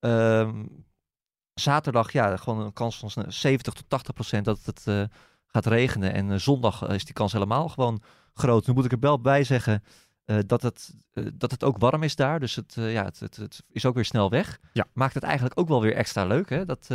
[0.00, 0.64] Ehm,
[1.54, 5.08] zaterdag, ja, gewoon een kans van zo'n 70 tot 80 procent dat het
[5.48, 6.12] gaat regenen.
[6.12, 8.02] En eh, zondag eh, is die kans helemaal gewoon
[8.34, 8.66] groot.
[8.66, 9.82] Nu moet ik er wel bij zeggen
[10.24, 10.94] eh, dat, het,
[11.34, 12.40] dat het ook warm is daar.
[12.40, 14.60] Dus het, ja, het, het, het is ook weer snel weg.
[14.72, 14.86] Ja.
[14.92, 16.64] Maakt het eigenlijk ook wel weer extra leuk, hè?
[16.64, 16.88] Dat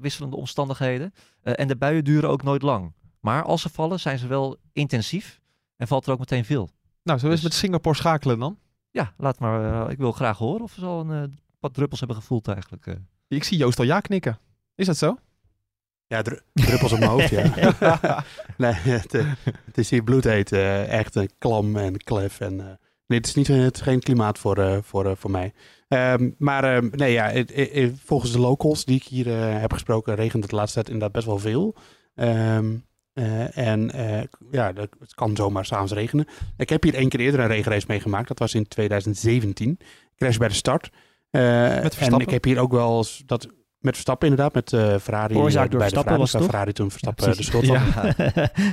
[0.00, 1.12] wisselende omstandigheden.
[1.42, 2.92] En de buien duren ook nooit lang.
[3.20, 5.40] Maar als ze vallen, zijn ze wel intensief
[5.76, 6.70] en valt er ook meteen veel.
[7.02, 8.58] Nou, we eens Dus- met Singapore schakelen dan?
[8.90, 9.90] Ja, laat maar.
[9.90, 12.96] ik wil graag horen of we al een, wat druppels hebben gevoeld eigenlijk.
[13.28, 14.38] Ik zie Joost al ja knikken.
[14.74, 15.16] Is dat zo?
[16.10, 17.44] Ja, dru- druppels op mijn hoofd, ja.
[18.56, 19.26] nee, het, eh,
[19.64, 20.52] het is hier bloedheet.
[20.52, 22.40] eh, echt een klam en klef.
[22.40, 22.66] En, eh,
[23.06, 25.52] nee, het is, niet, het is geen klimaat voor, eh, voor, eh, voor mij.
[25.88, 27.32] Ehm, maar ehm, nee, ja,
[28.04, 31.12] volgens de locals die ik hier eh, heb gesproken, regent het de laatste tijd inderdaad
[31.12, 31.74] best wel veel.
[32.14, 32.74] Ehm,
[33.12, 36.26] eh, en eh, ja, dat- het kan zomaar s'avonds regenen.
[36.56, 38.28] Ik heb hier één keer eerder een regenrace meegemaakt.
[38.28, 39.78] Dat was in 2017.
[40.16, 40.90] Crash bij de start.
[41.30, 43.48] Eh, en ik heb hier ook wel eens dat
[43.80, 45.32] met Verstappen inderdaad, met eh Ferrari.
[45.34, 46.44] Veroorzaakt eh, door bij de Verstappen Ferrari, was toch?
[46.44, 47.66] Ferrari toen Verstappen Ja, de schuld.
[47.66, 47.82] Ja.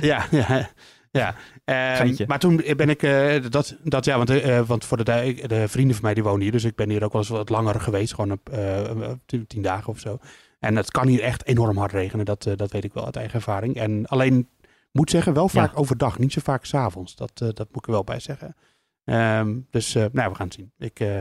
[0.00, 0.68] Ja, ja,
[1.10, 1.34] ja.
[1.64, 2.24] Ehm, Geintje.
[2.26, 5.94] maar toen ben ik, eh, dat, dat ja, want, eh, want voor de, de vrienden
[5.94, 8.14] van mij die wonen hier, dus ik ben hier ook wel eens wat langer geweest,
[8.14, 9.10] gewoon op eh,
[9.46, 10.18] tien, dagen of zo.
[10.58, 13.16] En het kan hier echt enorm hard regenen, dat, eh, dat weet ik wel uit
[13.16, 13.76] eigen ervaring.
[13.76, 14.48] En alleen,
[14.92, 17.16] moet zeggen, wel vaak overdag, niet zo vaak s'avonds.
[17.16, 18.56] Dat, eh, dat moet ik er wel bij zeggen.
[19.04, 20.72] Ehm, dus, eh, nou, we gaan het zien.
[20.78, 21.20] Ik, eh,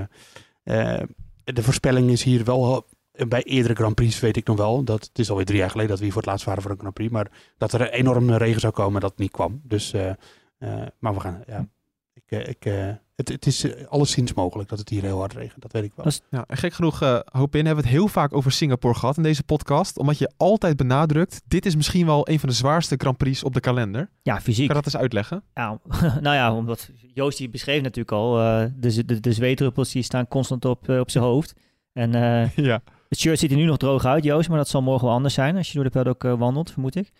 [0.63, 1.03] eh,
[1.43, 2.81] de voorspelling is hier wel, eh,
[3.27, 5.89] bij eerdere Grand Prix weet ik nog wel, dat het is alweer drie jaar geleden
[5.89, 7.27] dat we hier voor het laatst waren voor een Grand Prix, maar
[7.57, 9.61] dat er enorm regen zou komen, dat niet kwam.
[9.63, 10.09] Dus, eh,
[10.57, 11.67] eh, maar we gaan, ja,
[12.13, 15.61] ik, eh, ik, eh, het, het is alleszins mogelijk dat het hier heel hard regent.
[15.61, 16.05] Dat weet ik wel.
[16.05, 18.93] Is- Ja, en gek genoeg, eh hoop in, hebben we het heel vaak over Singapore
[18.95, 19.97] gehad in deze podcast.
[19.97, 23.53] Omdat je altijd benadrukt, dit is misschien wel een van de zwaarste Grand Prix op
[23.53, 24.09] de kalender.
[24.21, 24.67] Ja, fysiek.
[24.67, 25.43] Kan je dat eens uitleggen?
[25.53, 25.79] Ja,
[26.21, 30.27] nou ja, omdat Joost die beschreef natuurlijk al, eh, de, de, de zweetdruppels die staan
[30.27, 31.53] constant op, op zijn hoofd.
[31.93, 32.81] En eh, ja.
[33.09, 35.33] Het shirt ziet er nu nog droog uit, Joost, maar dat zal morgen wel anders
[35.33, 37.11] zijn als je door de paddock eh, wandelt, vermoed ik.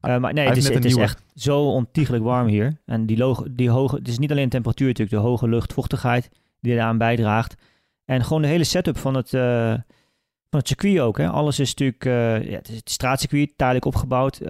[0.00, 2.80] Eh, maar nee, het is, het is echt zo ontiegelijk warm hier.
[2.84, 6.72] En die, die hoge, het is niet alleen de temperatuur natuurlijk, de hoge luchtvochtigheid die
[6.72, 7.54] eraan bijdraagt.
[8.04, 9.72] En gewoon de hele setup van het, eh,
[10.50, 11.18] van het circuit ook.
[11.18, 11.28] Hè.
[11.28, 12.04] Alles is natuurlijk,
[12.44, 14.40] ja, het is het straatcircuit, tijdelijk opgebouwd.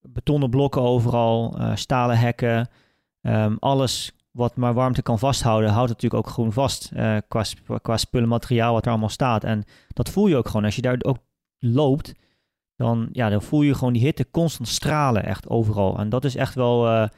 [0.00, 2.68] betonnen blokken overal, stalen hekken.
[3.20, 7.44] Ehm, alles wat maar warmte kan vasthouden, houdt het natuurlijk ook gewoon vast eh, qua,
[7.82, 9.44] qua spullen, materiaal wat er allemaal staat.
[9.44, 10.64] En dat voel je ook gewoon.
[10.64, 11.18] Als je daar ook
[11.58, 12.14] loopt,
[12.76, 15.98] dan, ja, dan voel je gewoon die hitte constant stralen echt overal.
[15.98, 17.08] En dat is echt wel, eh,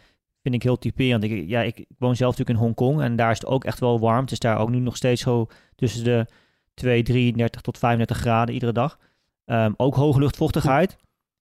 [0.42, 1.24] vind ik heel typerend.
[1.24, 3.80] Ik, ja, ik, ik woon zelf natuurlijk in Hongkong en daar is het ook echt
[3.80, 4.20] wel warm.
[4.20, 6.26] Het is daar ook nu nog steeds zo tussen de
[6.74, 8.98] 2, 33 tot 35 graden iedere dag.
[9.44, 10.96] Ehm, ook hoge luchtvochtigheid.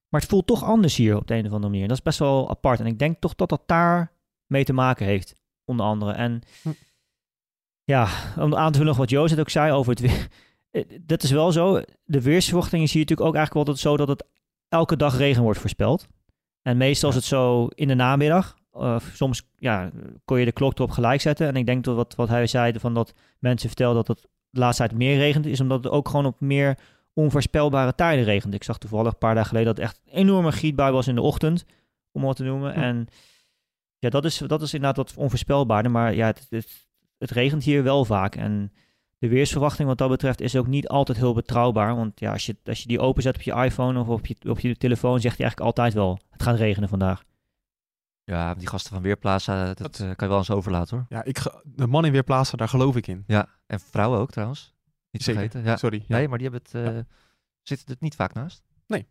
[0.09, 1.87] Maar het voelt toch anders hier op de een of andere manier.
[1.87, 2.79] Dat is best wel apart.
[2.79, 4.11] En ik denk toch dat dat daar
[4.47, 6.11] mee te maken heeft, onder andere.
[6.11, 6.69] En Hm.
[7.83, 8.07] ja,
[8.39, 10.27] om aan te vullen wat Joost het ook zei over het weer.
[10.73, 11.81] Eh, Dat is wel zo.
[12.03, 14.27] De weersverwachting is hier natuurlijk ook eigenlijk altijd zo dat het
[14.67, 16.07] elke dag regen wordt voorspeld.
[16.61, 18.57] En meestal is het zo in de namiddag.
[18.77, 19.91] Uh, soms ja,
[20.25, 21.47] kon je de klok erop gelijk zetten.
[21.47, 24.59] En ik denk dat wat, wat hij zei, van dat mensen vertelden dat het de
[24.59, 26.77] laatste tijd meer regent, is omdat het ook gewoon op meer
[27.13, 28.53] onvoorspelbare tijden regent.
[28.53, 31.15] Ik zag toevallig een paar dagen geleden dat het echt een enorme gietbui was in
[31.15, 31.65] de ochtend,
[32.11, 32.73] om wat te noemen.
[32.73, 32.79] Hm.
[32.79, 33.07] En
[34.03, 35.91] ja, dat is, dat is inderdaad wat onvoorspelbaarder.
[35.91, 36.87] Maar ja, het, het,
[37.17, 38.35] het regent hier wel vaak.
[38.35, 38.71] En
[39.17, 41.95] de weersverwachting wat dat betreft is ook niet altijd heel betrouwbaar.
[41.95, 44.59] Want ja, als je, als je die openzet op je iPhone of op je, op
[44.59, 47.23] je telefoon, zegt hij eigenlijk altijd wel, het gaat regenen vandaag.
[48.23, 51.05] Ja, die gasten van Weerplaza, dat, Dat- eh, kan je wel eens overlaten hoor.
[51.09, 53.23] Ja, ik, de man in Weerplaatsen, daar geloof ik in.
[53.27, 54.73] Ja, en vrouwen ook trouwens.
[55.11, 55.41] Niet Zeker.
[55.41, 55.69] vergeten.
[55.69, 55.77] Ja.
[55.77, 56.03] Sorry.
[56.07, 56.15] Ja.
[56.17, 56.99] Nee, maar die hebben het, eh,
[57.61, 58.63] zitten er niet vaak naast.
[58.87, 59.01] Maar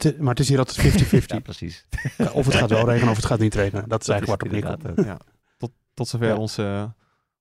[0.00, 1.26] het, is- maar het is hier altijd 50-50.
[1.26, 1.86] Ja, precies.
[2.32, 3.88] of het gaat wel regenen of het gaat niet regenen.
[3.88, 4.98] Dat is eigenlijk waar het op neerkomt.
[4.98, 5.26] inderdaad ook.
[5.26, 5.34] Ja.
[5.58, 6.36] Tot, tot zover Ja.
[6.36, 6.92] onze,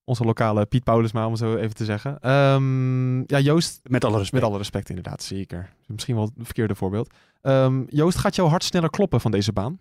[0.03, 2.19] onze lokale Piet Paulusma, om het zo even te zeggen.
[2.19, 4.33] Ehm, ja, Joost, Met alle respect.
[4.41, 5.69] met alle respect inderdaad, zeker.
[5.87, 7.13] Misschien wel het verkeerde voorbeeld.
[7.41, 9.79] Ehm, Joost, gaat jouw hart sneller kloppen van deze baan?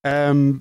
[0.00, 0.52] Ehm,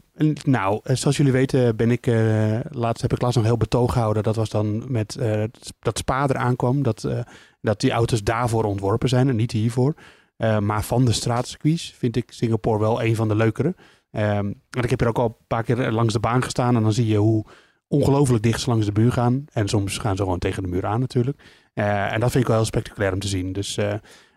[0.43, 3.93] nou, eh, zoals jullie weten ben ik, eh, laatst heb ik laatst nog heel betoog
[3.93, 4.23] gehouden.
[4.23, 5.43] Dat was dan met eh,
[5.79, 6.83] dat Spa eraan kwam.
[6.83, 7.19] Dat, eh,
[7.67, 9.93] dat die auto's daarvoor ontworpen zijn en niet hiervoor.
[10.37, 13.75] Eh, maar van de straatcircuits vind ik Singapore wel een van de leukere.
[14.11, 16.75] Ehm, en ik heb hier ook al een paar keer langs de baan gestaan.
[16.75, 17.45] En dan zie je hoe
[17.87, 19.45] ongelooflijk dicht ze langs de muur gaan.
[19.53, 21.41] En soms gaan ze gewoon tegen de muur aan natuurlijk.
[21.73, 23.53] Eh, en dat vind ik wel heel spectaculair om te zien.
[23.53, 23.93] Dus, eh,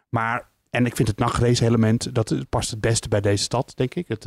[0.09, 3.95] maar, en ik vind het nachtrace element, dat past het beste bij deze stad, denk
[3.95, 4.09] ik.
[4.09, 4.25] Het,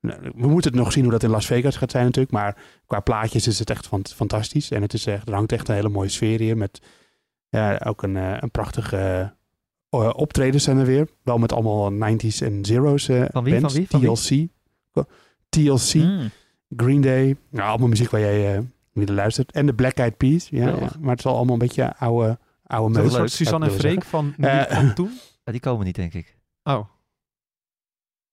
[0.00, 2.32] nou, we moeten het nog zien hoe dat in Las Vegas gaat zijn natuurlijk.
[2.32, 4.70] Maar qua plaatjes is het echt fant- fantastisch.
[4.70, 6.56] En het, is er hangt echt een hele mooie sfeer hier.
[6.56, 6.80] Met
[7.50, 9.32] ja, ook een, eh, een prachtige
[9.90, 11.08] eh, optredens zijn er weer.
[11.22, 13.74] Wel met allemaal 90s en zeros eh Van wie, van bands.
[13.76, 14.08] wie, van wie?
[14.10, 14.48] TLC.
[15.48, 16.30] TLC, Mm.
[16.76, 17.36] Green Day.
[17.50, 18.60] Nou, allemaal muziek waar jij eh
[18.92, 19.52] niet naar luistert.
[19.52, 20.48] En de Black Eyed Peas.
[20.48, 20.74] Ja, ja.
[21.00, 24.04] Maar het is al allemaal een beetje oude, oude een meuk, soort Suzanne en Freek
[24.04, 24.34] van,
[24.68, 25.10] van toen?
[25.44, 26.36] Ja, die komen niet, denk ik.
[26.62, 26.80] Oh,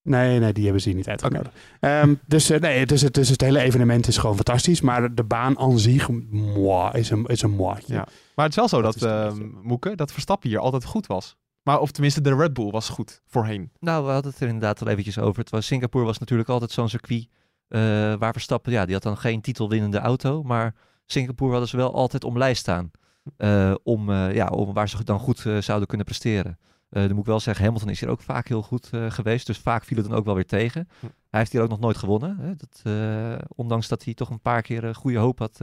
[0.08, 1.56] Nee, nee, die hebben ze hier niet uitgenodigd.
[1.80, 4.82] Ehm, dus eh, nee, dus, het, dus het hele evenement is gewoon fantastisch.
[4.82, 7.94] Maar de baan aan zich moi, is een, is een moitje.
[7.94, 8.08] Ja.
[8.36, 9.48] maar het is wel zo Dat dat, ehm.
[9.62, 11.36] Moeke, dat Verstappen hier altijd goed was.
[11.64, 13.72] Maar of tenminste de Red Bull was goed voorheen.
[13.80, 15.40] Nou, we hadden het er inderdaad al eventjes over.
[15.40, 17.28] Het was, Singapore was natuurlijk altijd zo'n circuit
[17.68, 17.80] eh,
[18.20, 22.24] waar Verstappen, ja, die had dan geen titelwinnende auto, maar Singapore hadden ze wel altijd
[22.24, 22.92] om lijst staan.
[23.38, 26.58] eh, om, eh, ja, om waar ze dan goed zouden kunnen presteren.
[26.90, 29.46] Eh dan moet ik wel zeggen, Hamilton is hier ook vaak heel goed eh, geweest,
[29.48, 30.88] dus vaak viel het dan ook wel weer tegen.
[31.00, 31.06] Hm.
[31.30, 32.54] Hij heeft hier ook nog nooit gewonnen, hè?
[32.56, 35.60] Dat, eh, ondanks dat hij toch een paar keer goede hoop had,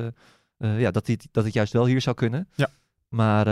[0.58, 2.48] ja, dat, hij, dat het juist wel hier zou kunnen.
[2.54, 2.68] Ja.
[3.08, 3.44] Maar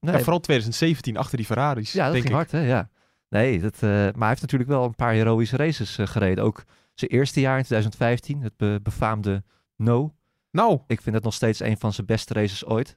[0.00, 2.40] nee, Ja, vooral 2017 achter die Ferraris, ja, dat denk ging ik.
[2.50, 2.68] hard, hè?
[2.68, 2.90] Ja.
[3.28, 6.44] Nee, dat, maar hij heeft natuurlijk wel een paar heroïsche races gereden.
[6.44, 9.42] Ook zijn eerste jaar in 2015, het be- befaamde
[9.76, 10.14] No.
[10.50, 12.96] Nou, Ik vind het nog steeds een van zijn beste races ooit.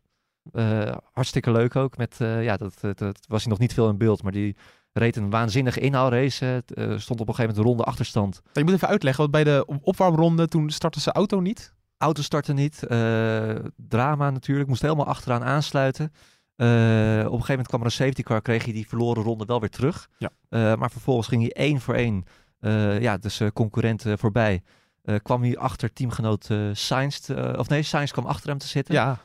[0.53, 1.97] Eh, hartstikke leuk ook.
[1.97, 4.55] Met, eh, ja, dat, dat, dat was hij nog niet veel in beeld, maar die
[4.93, 6.63] reed een waanzinnige inhaalrace.
[6.65, 8.41] eh, eh, stond op een gegeven moment een ronde achterstand.
[8.53, 11.73] je moet even uitleggen, want bij de op- opwarmronde toen startte zijn auto niet.
[11.97, 12.83] Auto startte niet.
[12.83, 14.69] eh, drama natuurlijk.
[14.69, 16.12] Moest helemaal achteraan aansluiten.
[16.55, 18.41] Eh, op een gegeven moment kwam er een safety car.
[18.41, 20.07] Kreeg hij die verloren ronde wel weer terug.
[20.17, 20.29] Ja.
[20.49, 22.23] Eh, maar vervolgens ging hij één voor één.
[22.60, 24.62] eh, ja, dus eh, concurrenten voorbij.
[25.03, 27.29] Eh, kwam hij achter teamgenoot eh Sainz.
[27.29, 28.93] eh, of nee, Sainz kwam achter hem te zitten.
[28.95, 29.17] Ja, Eh,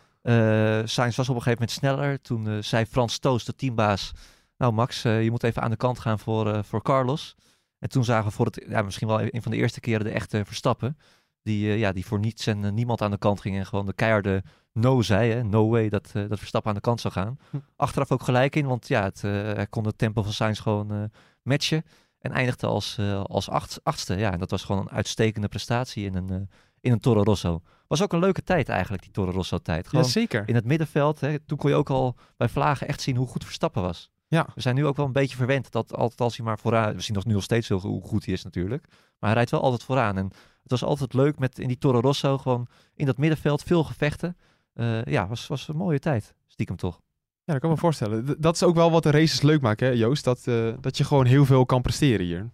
[0.84, 2.20] Sainz was op een gegeven moment sneller.
[2.20, 4.12] Toen eh, zei Frans Toos, de teambaas...
[4.56, 7.34] Nou Max, eh, je moet even aan de kant gaan voor, eh, voor Carlos.
[7.78, 10.10] En toen zagen we voor het, ja, misschien wel een van de eerste keren de
[10.10, 10.98] echte Verstappen.
[11.42, 13.86] Die, eh, ja, die voor niets en eh, niemand aan de kant ging en gewoon
[13.86, 15.30] de keiharde no zei.
[15.32, 15.42] Hè?
[15.44, 17.38] No way dat, eh, dat Verstappen aan de kant zou gaan.
[17.50, 17.56] Hm.
[17.76, 20.92] Achteraf ook gelijk in, want ja, het, eh, hij kon het tempo van Sainz gewoon
[20.92, 21.02] eh,
[21.42, 21.84] matchen.
[22.22, 24.16] En eindigde als, eh, als acht, achtste.
[24.16, 26.36] Ja, en dat was gewoon een uitstekende prestatie in een, eh,
[26.82, 27.62] in een Toro Rosso.
[27.86, 29.88] Was ook een leuke tijd eigenlijk, die Toro Rosso tijd.
[29.88, 30.42] Gewoon Jazeker.
[30.46, 33.44] in het middenveld, hè, toen kon je ook al bij Vlagen echt zien hoe goed
[33.44, 34.10] Verstappen was.
[34.26, 34.46] Ja.
[34.54, 36.94] We zijn nu ook wel een beetje verwend dat altijd als hij maar vooraan...
[36.94, 38.86] We zien nog nu nog steeds heel goed hoe goed hij is natuurlijk.
[38.88, 40.16] Maar hij rijdt wel altijd vooraan.
[40.16, 40.24] En
[40.62, 44.36] het was altijd leuk met in die Toro Rosso gewoon in dat middenveld veel gevechten.
[44.72, 46.34] Eh, ja, was, was een mooie tijd.
[46.46, 47.00] Stiekem toch.
[47.44, 48.40] Ja, dat kan ik me voorstellen.
[48.40, 50.24] Dat is ook wel wat de races leuk maken, hè, Joost.
[50.24, 52.50] Dat, eh, dat je gewoon heel veel kan presteren hier.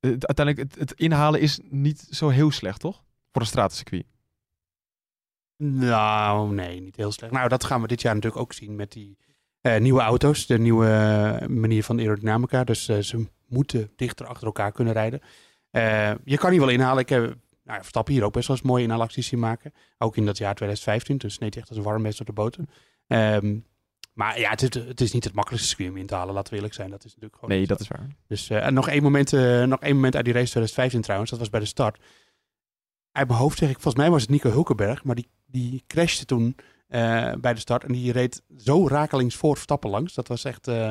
[0.00, 3.03] Eh, uiteindelijk, het, het inhalen is niet zo heel slecht, toch?
[3.34, 4.04] Voor een stratencircuit.
[5.56, 7.32] Nou, nee, niet heel slecht.
[7.32, 9.18] Nou, dat gaan we dit jaar natuurlijk ook zien met die
[9.60, 10.46] eh, nieuwe auto's.
[10.46, 12.64] De nieuwe eh, manier van aerodynamica.
[12.64, 15.20] Dus eh, ze moeten dichter achter elkaar kunnen rijden.
[16.24, 17.02] Je kan hier wel inhalen.
[17.02, 19.72] Ik heb nou, Verstappen hier ook best wel eens mooie inhaalacties zien maken.
[19.98, 21.18] Ook in dat jaar 2015.
[21.18, 22.64] Dus hij echt als een warm mes op de boter.
[23.06, 23.56] Ehm,
[24.12, 26.34] maar ja, het is, het is niet het makkelijkste circuit om in te halen.
[26.34, 26.90] Laten we eerlijk zijn.
[26.90, 28.08] Dat is natuurlijk gewoon Nee, dat is waar.
[28.26, 31.30] Dus en nog één, moment, eh, nog één moment uit die race 2015 trouwens.
[31.30, 31.98] Dat was bij de start.
[33.14, 35.04] Uit mijn hoofd zeg ik, volgens mij was het Nico Hulkenberg.
[35.04, 36.56] Maar die, die crashte toen
[36.88, 37.84] eh, bij de start.
[37.84, 40.14] En die reed zo rakelings voor Verstappen langs.
[40.14, 40.88] Dat was echt, eh,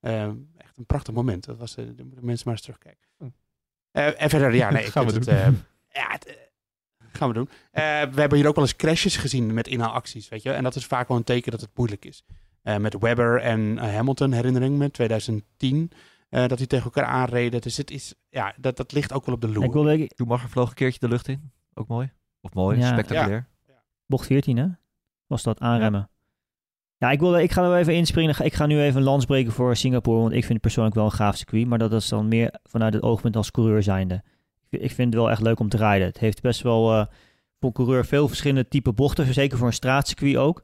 [0.00, 0.22] eh,
[0.58, 1.44] echt een prachtig moment.
[1.44, 3.04] Dat was, daar moeten mensen maar eens terugkijken.
[3.90, 4.84] Eh, en verder, ja, nee.
[4.84, 5.12] ik Gaan we.
[5.12, 5.46] Het, eh,
[5.88, 6.38] ja, het,
[7.12, 7.48] gaan we doen.
[7.70, 10.52] Eh, we hebben hier ook wel eens crashes gezien met inhaalacties, weet je.
[10.52, 12.24] En dat is vaak wel een teken dat het moeilijk is.
[12.62, 15.90] Eh, met Webber en Hamilton, herinnering me, 2010.
[16.28, 17.60] eh, dat die tegen elkaar aanreden.
[17.60, 19.64] Dus het is, ja, dat, dat ligt ook wel op de loer.
[19.64, 21.52] Ik wilde, Toen mag er vloog een keertje de lucht in.
[21.78, 22.10] Ook mooi.
[22.40, 22.86] Of mooi, Ja.
[22.92, 23.48] spectaculair.
[24.06, 24.66] bocht 14 hè?
[25.26, 26.08] Was dat aanremmen.
[26.98, 28.44] Ja, ik, wilde, ik ga er wel even inspringen.
[28.44, 30.20] Ik ga nu even een lans breken voor Singapore.
[30.20, 31.66] Want ik vind het persoonlijk wel een gaaf circuit.
[31.66, 34.14] Maar dat is dan meer vanuit het oogpunt als coureur zijnde.
[34.14, 36.06] Ik, vind- ik vind het wel echt leuk om te rijden.
[36.06, 37.06] Het heeft best wel eh,
[37.58, 39.34] voor een coureur veel verschillende type bochten.
[39.34, 40.62] Zeker voor een straatcircuit ook.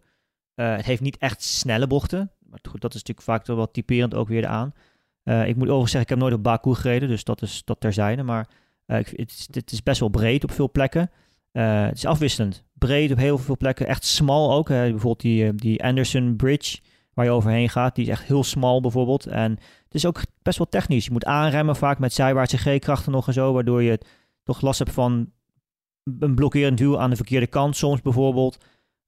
[0.54, 2.30] Eh, het heeft niet echt snelle bochten.
[2.48, 4.72] Maar goed, dat is natuurlijk vaak toch wel typerend ook weer aan.
[5.22, 7.08] Eh, ik moet overigens zeggen, ik heb nooit op Baku gereden.
[7.08, 8.22] Dus dat is dat terzijde.
[8.22, 8.48] Maar
[8.96, 11.10] het, is, het is best wel breed op veel plekken.
[11.52, 12.64] Eh, het is afwisselend.
[12.74, 13.86] Breed op heel veel plekken.
[13.86, 14.68] Echt smal ook.
[14.68, 14.80] hè.
[14.90, 16.80] bijvoorbeeld die, eh, die Anderson Bridge
[17.14, 17.94] waar je overheen gaat.
[17.94, 19.26] Die is echt heel smal bijvoorbeeld.
[19.26, 19.50] En
[19.84, 21.04] het is ook best wel technisch.
[21.04, 23.52] Je moet aanremmen vaak met zijwaartse G-krachten nog en zo.
[23.52, 24.00] Waardoor je
[24.42, 25.30] toch last hebt van
[26.18, 28.58] een blokkerend duw aan de verkeerde kant soms bijvoorbeeld.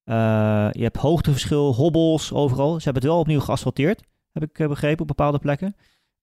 [0.05, 2.79] Eh, je hebt hoogteverschil, hobbels overal.
[2.79, 4.03] Ze hebben het wel opnieuw geasfalteerd.
[4.33, 5.77] Heb ik eh, begrepen op bepaalde plekken.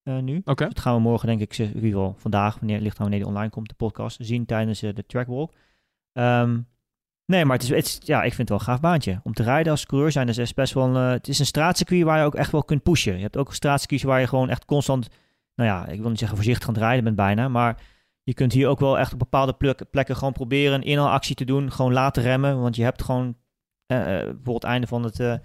[0.04, 0.42] Eh, nu.
[0.46, 0.66] Oké.
[0.68, 3.28] Dat gaan we morgen, denk ik, in ieder geval vandaag, wanneer ligt aan wanneer die
[3.28, 5.54] online komt, de podcast, zien tijdens eh, de trackwalk.
[6.14, 6.60] Ehm,
[7.26, 9.20] nee, maar het is, het is- ja, ik vind het wel een gaaf baantje.
[9.24, 11.46] Om te rijden als coureur zijn, dus is best wel een, eh, het is een
[11.46, 13.16] straatcircuit waar je ook echt wel kunt pushen.
[13.16, 15.08] Je hebt ook straatcircuits waar je gewoon echt constant,
[15.56, 17.82] nou ja, ik wil niet zeggen voorzichtig aan het rijden bent bijna, maar
[18.24, 21.46] je kunt hier ook wel echt op bepaalde plek- plekken gewoon proberen een inhaalactie te
[21.46, 23.36] doen, gewoon laten remmen, want je hebt gewoon
[23.88, 25.40] bijvoorbeeld het einde van het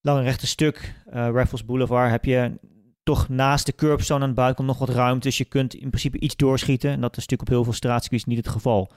[0.00, 2.58] lange rechte stuk, Raffles Boulevard, heb je
[3.10, 5.26] toch naast de curbstone aan de buitenkant nog wat ruimte.
[5.28, 6.90] Dus je kunt in principe iets doorschieten.
[6.90, 8.90] En dat is natuurlijk op heel veel straatcircuits niet het geval.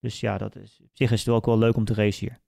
[0.00, 2.28] Dus ja, dat is, op zich is het wel ook wel leuk om te racen
[2.28, 2.38] hier.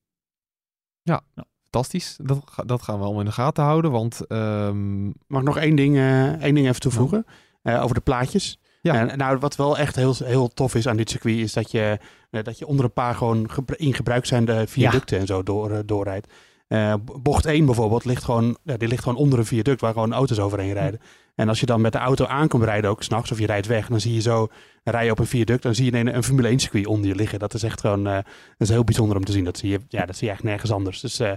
[1.63, 2.19] Fantastisch.
[2.23, 3.91] Dat, dat gaan we allemaal in de gaten houden.
[3.91, 7.27] Want ehm, Mag ik nog één ding, eh, één ding even toevoegen?
[7.63, 8.59] Eh, over de plaatjes.
[8.83, 9.09] Ja.
[9.09, 11.99] En, nou, wat wel echt heel, heel tof is aan dit circuit, is dat je,
[12.31, 15.79] eh, dat je onder een paar gewoon in gebruik zijnde viaducten en zo door, eh,
[15.85, 16.33] doorrijdt.
[16.73, 20.13] Eh, bocht 1 bijvoorbeeld ligt gewoon, ja, die ligt gewoon onder een viaduct waar gewoon
[20.13, 21.01] auto's overheen rijden.
[21.35, 23.89] En als je dan met de auto aankomt rijden, ook s'nachts, of je rijdt weg,
[23.89, 24.49] dan zie je zo,
[24.83, 27.09] dan rij je op een viaduct, dan zie je een, een Formule 1 circuit onder
[27.09, 27.39] je liggen.
[27.39, 28.25] Dat is echt gewoon, eh, dat
[28.57, 29.45] is heel bijzonder om te zien.
[29.45, 31.01] Dat zie je, ja, dat zie je echt nergens anders.
[31.01, 31.37] Dus eh,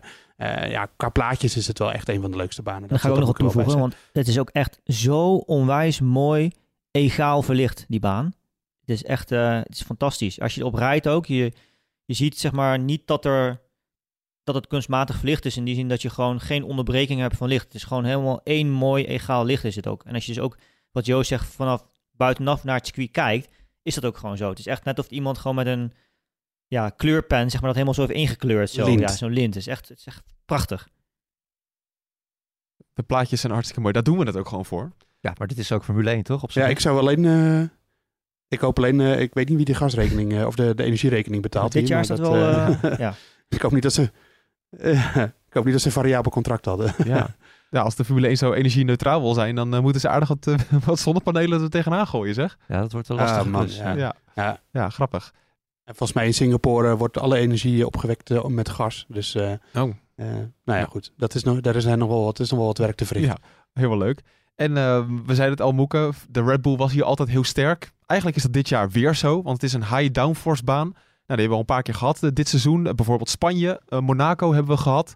[0.69, 2.89] ja, qua plaatjes is het wel echt een van de leukste banen.
[2.89, 6.51] Daar ga ik ook nog op toevoegen, want het is ook echt zo onwijs mooi,
[6.91, 8.33] egaal verlicht, die baan.
[8.79, 10.39] Het is echt, het is fantastisch.
[10.39, 11.53] Als je erop rijdt ook, je,
[12.05, 13.63] je ziet zeg maar niet dat er
[14.45, 15.57] dat het kunstmatig verlicht is.
[15.57, 17.63] In die zin dat je gewoon geen onderbreking hebt van licht.
[17.65, 20.03] Het is gewoon helemaal één mooi egaal licht is het ook.
[20.03, 20.57] En als je dus ook,
[20.91, 23.47] wat Joost zegt, vanaf buitenaf naar het circuit kijkt,
[23.81, 24.49] is dat ook gewoon zo.
[24.49, 25.91] Het is echt net of iemand gewoon met een
[26.67, 28.69] ja, kleurpen, zeg maar, dat helemaal zo heeft ingekleurd.
[28.69, 28.99] Zo, Lint.
[28.99, 29.53] ja, zo'n lint.
[29.53, 30.87] Het is echt, het is echt prachtig.
[32.93, 33.93] de plaatjes zijn hartstikke mooi.
[33.93, 34.91] Daar doen we het ook gewoon voor.
[35.19, 36.43] Ja, maar dit is ook Formule 1, toch?
[36.43, 36.71] Op Ja, zich?
[36.71, 37.25] ik zou alleen.
[37.25, 37.61] eh,
[38.47, 38.99] ik hoop alleen.
[38.99, 41.71] eh, ik weet niet wie de gasrekening eh, of de, de energierekening betaalt.
[41.71, 43.15] Dit hier, jaar is dat wel, ja.
[43.49, 44.11] ik hoop niet dat ze.
[45.47, 46.93] ik hoop niet dat ze een variabel contract hadden.
[47.05, 47.35] Ja.
[47.71, 50.47] ja, als de Formule 1 zo energie-neutraal wil zijn, dan eh, moeten ze aardig wat,
[50.47, 52.57] eh, wat zonnepanelen er tegenaan gooien, zeg.
[52.67, 53.77] Ja, dat wordt een Ah, lastig man, klus.
[53.77, 53.93] ja.
[53.95, 54.59] Ja, Ja.
[54.71, 54.89] ja.
[54.89, 55.33] grappig.
[55.83, 59.05] En volgens mij in Singapore eh, wordt alle energie opgewekt met gas.
[59.07, 59.35] Dus.
[59.35, 59.93] eh, Oh.
[60.15, 60.25] eh,
[60.65, 61.11] nou ja, goed.
[61.17, 63.37] Dat is nog, daar is nog wel wat, is nog wel wat werk te verrichten.
[63.41, 64.21] Ja, helemaal leuk.
[64.55, 67.91] En eh, we zeiden het al, Moeke, de Red Bull was hier altijd heel sterk.
[68.05, 70.93] Eigenlijk is dat dit jaar weer zo, want het is een high downforce baan.
[71.33, 72.87] Die hebben we al een paar keer gehad eh, dit seizoen.
[72.87, 75.15] Eh, bijvoorbeeld Spanje, eh, Monaco hebben we gehad.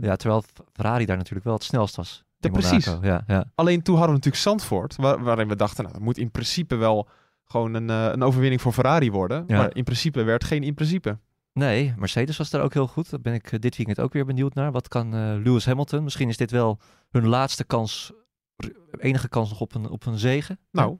[0.00, 2.24] Ja, terwijl Ferrari daar natuurlijk wel het snelst was.
[2.38, 2.84] Ja, precies.
[3.02, 3.44] Ja, ja.
[3.54, 6.74] Alleen toen hadden we natuurlijk Zandvoort, waar, waarin we dachten, nou, dat moet in principe
[6.74, 7.08] wel
[7.44, 9.44] gewoon een, een overwinning voor Ferrari worden.
[9.46, 9.56] Ja.
[9.56, 11.18] Maar in principe werd geen in principe.
[11.52, 13.10] Nee, Mercedes was daar ook heel goed.
[13.10, 14.72] Daar ben ik dit weekend ook weer benieuwd naar.
[14.72, 15.10] Wat kan
[15.42, 16.04] Lewis Hamilton?
[16.04, 16.78] Misschien is dit wel
[17.10, 18.12] hun laatste kans,
[18.98, 20.58] enige kans nog op een, op een zegen.
[20.70, 20.98] Nou,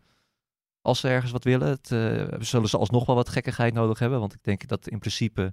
[0.86, 1.68] Als ze ergens wat willen.
[1.68, 4.20] Het, eh, zullen ze alsnog wel wat gekkigheid nodig hebben.
[4.20, 5.52] Want ik denk dat in principe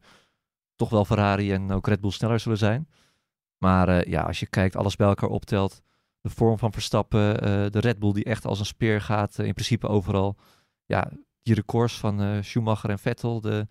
[0.76, 2.90] toch wel Ferrari en ook Red Bull sneller zullen zijn.
[3.58, 5.82] Maar eh, ja, als je kijkt, alles bij elkaar optelt.
[6.22, 9.54] De vorm van Verstappen, eh, de Red Bull die echt als een speer gaat, in
[9.54, 10.38] principe overal.
[10.86, 13.68] Ja, die records van Schumacher en Vettel, de,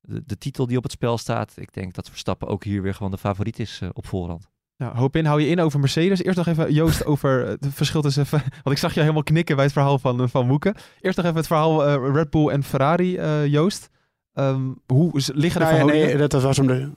[0.00, 1.56] de, titel die op het spel staat.
[1.56, 4.51] Ik denk dat Verstappen ook hier weer gewoon de favoriet is op voorhand.
[4.82, 6.22] Nou, hoop in, hou je in over Mercedes.
[6.22, 8.24] Eerst nog even, Joost, over het verschil tussen...
[8.30, 10.74] Want ik zag je helemaal knikken bij het verhaal van, van Moeke.
[11.00, 13.88] Eerst nog even het verhaal eh, Red Bull en Ferrari, eh, Joost.
[14.32, 16.06] Ehm, hoe liggen de Nou ja, verhoudingen?
[16.18, 16.90] nee, dat was om de...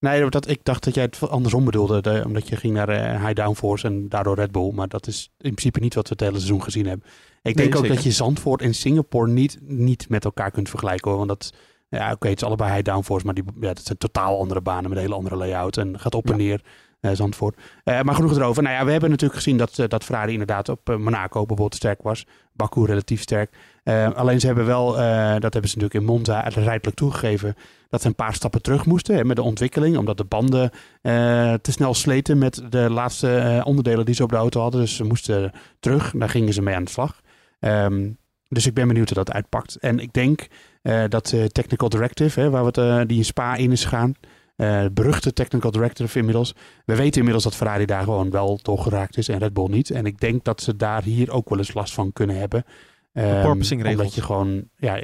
[0.00, 2.00] Nee, dat, ik dacht dat jij het andersom bedoelde.
[2.00, 4.72] de- omdat je ging naar eh, high downforce en daardoor Red Bull.
[4.72, 7.06] Maar dat is in principe niet wat we het hele seizoen gezien hebben.
[7.42, 11.08] Ik denk ook dat je Zandvoort en Singapore niet, niet met elkaar kunt vergelijken.
[11.10, 11.18] Hoor.
[11.26, 11.52] Want dat,
[11.88, 13.24] ja, oké, het is allebei high downforce.
[13.26, 15.76] Maar die, ja, dat zijn totaal andere banen met een hele andere layout.
[15.76, 16.36] En gaat op en Ja.
[16.36, 17.56] neer, eh, Zandvoort.
[17.84, 18.62] Eh, maar genoeg erover.
[18.62, 21.74] Nou ja, we hebben natuurlijk gezien dat, eh, dat Ferrari inderdaad op eh, Monaco bijvoorbeeld
[21.74, 22.26] sterk was.
[22.52, 23.56] Baku relatief sterk.
[23.82, 27.54] Eh, alleen ze hebben wel, eh, dat hebben ze natuurlijk in Monza rijdelijk toegegeven,
[27.88, 29.96] dat ze een paar stappen terug moesten hè, met de ontwikkeling.
[29.96, 30.70] Omdat de banden
[31.02, 34.80] eh, te snel sleten met de laatste eh, onderdelen die ze op de auto hadden.
[34.80, 36.12] Dus ze moesten terug.
[36.16, 37.20] Daar gingen ze mee aan de slag.
[37.60, 38.10] Ehm,
[38.48, 39.76] dus ik ben benieuwd hoe dat uitpakt.
[39.76, 40.48] En ik denk
[40.82, 44.14] eh, dat eh, Technical Directive, hè, waar we eh, die Spa in is gegaan.
[44.58, 46.54] Eh, beruchte Technical Directive inmiddels.
[46.84, 49.90] We weten inmiddels dat Ferrari daar gewoon wel door geraakt is en Red Bull niet.
[49.90, 52.64] En ik denk dat ze daar hier ook wel eens last van kunnen hebben.
[53.12, 54.00] Porpoising-regels.
[54.00, 55.00] Omdat je gewoon, ja,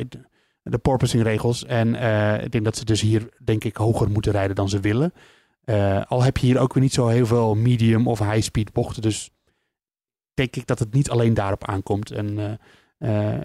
[0.62, 1.64] de porpoising regels.
[1.64, 4.80] En eh, ik denk dat ze dus hier, denk ik, hoger moeten rijden dan ze
[4.80, 5.12] willen.
[5.64, 8.72] Eh, al heb je hier ook weer niet zo heel veel medium of high speed
[8.72, 9.02] bochten.
[9.02, 9.30] Dus
[10.34, 12.10] denk ik dat het niet alleen daarop aankomt.
[12.10, 12.58] En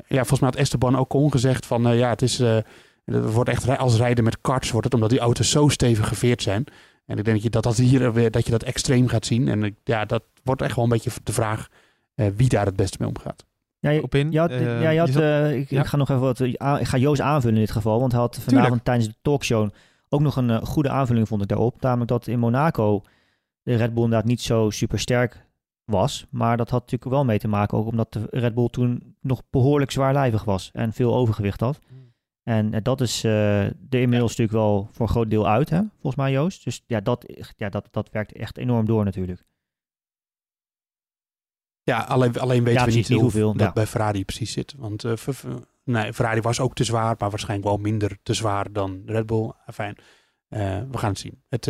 [0.07, 2.41] ja, volgens mij had Esteban ook al gezegd van ja, het is.
[3.13, 6.07] Het wordt echt rij- als rijden met karts wordt het, omdat die auto's zo stevig
[6.07, 6.63] geveerd zijn.
[7.05, 9.47] En ik denk dat je dat, dat hier weer dat je dat extreem gaat zien.
[9.47, 11.67] En ja, dat wordt echt wel een beetje de vraag
[12.15, 13.45] eh, wie daar het beste mee omgaat.
[13.79, 14.31] Ja, je, Op in.
[14.31, 15.79] je had, Eh, ja, je had, je zat- eh, ik, ja.
[15.81, 16.39] ik ga nog even wat.
[16.39, 17.99] Ik ga Joost aanvullen in dit geval.
[17.99, 19.69] Want hij had vanavond tijdens de talkshow
[20.09, 21.81] ook nog een goede aanvulling, vond ik daarop.
[21.81, 23.01] Namelijk dat in Monaco
[23.63, 25.45] de Red Bull inderdaad niet zo super sterk
[25.85, 26.25] was.
[26.29, 29.41] Maar dat had natuurlijk wel mee te maken ook omdat de Red Bull toen nog
[29.49, 30.69] behoorlijk zwaarlijvig was.
[30.73, 31.79] En veel overgewicht had.
[32.43, 35.81] En eh, dat is eh er inmiddels natuurlijk wel voor een groot deel uit, hè,
[35.91, 36.63] volgens mij Joost.
[36.63, 37.25] Dus ja, dat,
[37.57, 39.43] ja, dat, dat werkt echt enorm door natuurlijk.
[41.83, 43.73] Ja, alleen, alleen weten Ja, we niet niet hoeveel dat ja.
[43.73, 44.73] bij Ferrari precies zit.
[44.77, 49.01] Want Fer- nee, Ferrari was ook te zwaar, maar waarschijnlijk wel minder te zwaar dan
[49.05, 49.51] Red Bull.
[49.73, 49.95] Fijn,
[50.89, 51.43] we gaan het zien.
[51.47, 51.67] Het,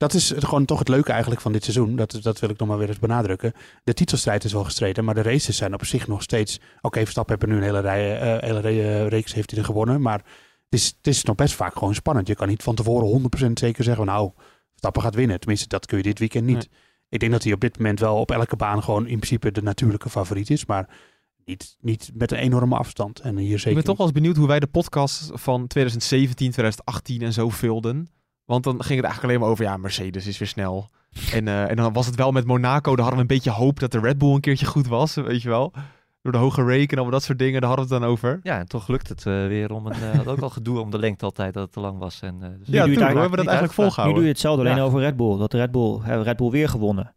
[0.00, 1.96] dat is het, gewoon toch het leuke eigenlijk van dit seizoen.
[1.96, 3.52] Dat, dat wil ik nog maar weer eens benadrukken.
[3.84, 6.60] De titelstrijd is wel gestreden, maar de races zijn op zich nog steeds...
[6.80, 9.64] Oké, Verstappen heeft nu een hele, rij, eh, hele re- eh, reeks heeft hij er
[9.64, 12.26] gewonnen, maar het is, het is nog best vaak gewoon spannend.
[12.26, 14.30] Je kan niet van tevoren 100% zeker zeggen, van, nou,
[14.68, 15.40] Verstappen gaat winnen.
[15.40, 16.68] Tenminste, dat kun je dit weekend niet.
[17.08, 19.62] Ik denk dat hij op dit moment wel op elke baan gewoon in principe de
[19.62, 20.66] natuurlijke favoriet is.
[20.66, 20.88] Maar
[21.44, 23.20] niet, niet met een enorme afstand.
[23.20, 26.50] En hier Ik zeker ben toch wel eens benieuwd hoe wij de podcast van 2017,
[26.50, 28.08] 2018 en zo vulden.
[28.50, 30.88] Want dan ging het eigenlijk alleen maar over, ja, Mercedes is weer snel.
[31.32, 33.80] En, eh, en dan was het wel met Monaco, daar hadden we een beetje hoop
[33.80, 35.72] dat de Red Bull een keertje goed was, weet je wel.
[36.22, 38.40] Door de hoge rake en allemaal dat soort dingen, daar hadden we het dan over.
[38.42, 39.92] Ja, en toch lukt het eh, weer om een...
[39.92, 42.20] eh had ook al gedoe om de lengte altijd, dat het te lang was.
[42.22, 43.76] En, eh, dus Ja, doe je het we hebben we dat eigenlijk uitgevraagd.
[43.76, 44.14] Nu volgehouden.
[44.14, 44.82] doe je hetzelfde alleen Ja.
[44.82, 45.38] over Red Bull.
[45.38, 47.14] Dat de Red Bull, hè, Red Bull weer gewonnen.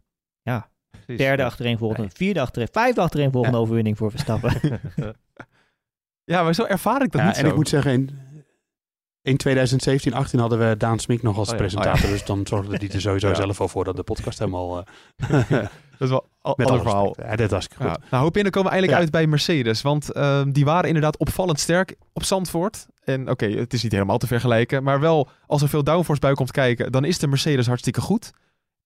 [0.91, 1.17] precies.
[1.17, 4.53] Derde achtereen volgende, vierde achtereen, vijfde achtereen volgende overwinning voor Verstappen.
[6.25, 7.49] Ja, maar zo ervaar ik dat Ja, niet en zo.
[7.49, 8.09] ik moet zeggen, in,
[9.23, 12.09] in 2017, 18 hadden we Daan Smink nog als Oh ja, presentator.
[12.09, 13.35] Dus dan zorgde die er sowieso Ja.
[13.35, 14.77] zelf al voor dat de podcast helemaal...
[14.79, 15.39] eh,
[15.97, 17.05] Dat is wel een met ander alle verhaal.
[17.05, 17.29] respect.
[17.29, 17.85] Ja, dit was goed.
[17.85, 17.97] Ja.
[18.09, 19.03] Nou, hoop in, dan komen we eindelijk Ja.
[19.03, 19.81] uit bij Mercedes.
[19.81, 22.85] Want ehm, die waren inderdaad opvallend sterk op Zandvoort.
[23.03, 24.83] En oké, het is niet helemaal te vergelijken.
[24.83, 28.31] Maar wel, als er veel downforce bij komt kijken, dan is de Mercedes hartstikke goed.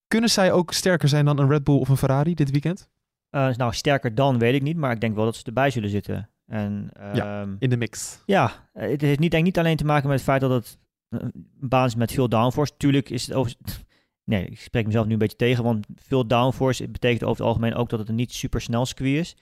[0.08, 2.89] Kunnen zij ook sterker zijn dan een Red Bull of een Ferrari dit weekend?
[3.30, 5.89] Eh, nou, sterker dan weet ik niet, maar ik denk wel dat ze erbij zullen
[5.89, 6.30] zitten.
[6.47, 7.41] En Ja.
[7.41, 8.21] ehm, In de mix.
[8.25, 10.77] Ja, eh, het heeft niet, denk niet alleen te maken met het feit dat het
[11.10, 12.73] eh, een baan is met veel downforce.
[12.77, 13.54] Tuurlijk is het over...
[14.23, 17.75] Nee, ik spreek mezelf nu een beetje tegen, want veel downforce betekent over het algemeen
[17.75, 19.35] ook dat het een niet super snel circuit is.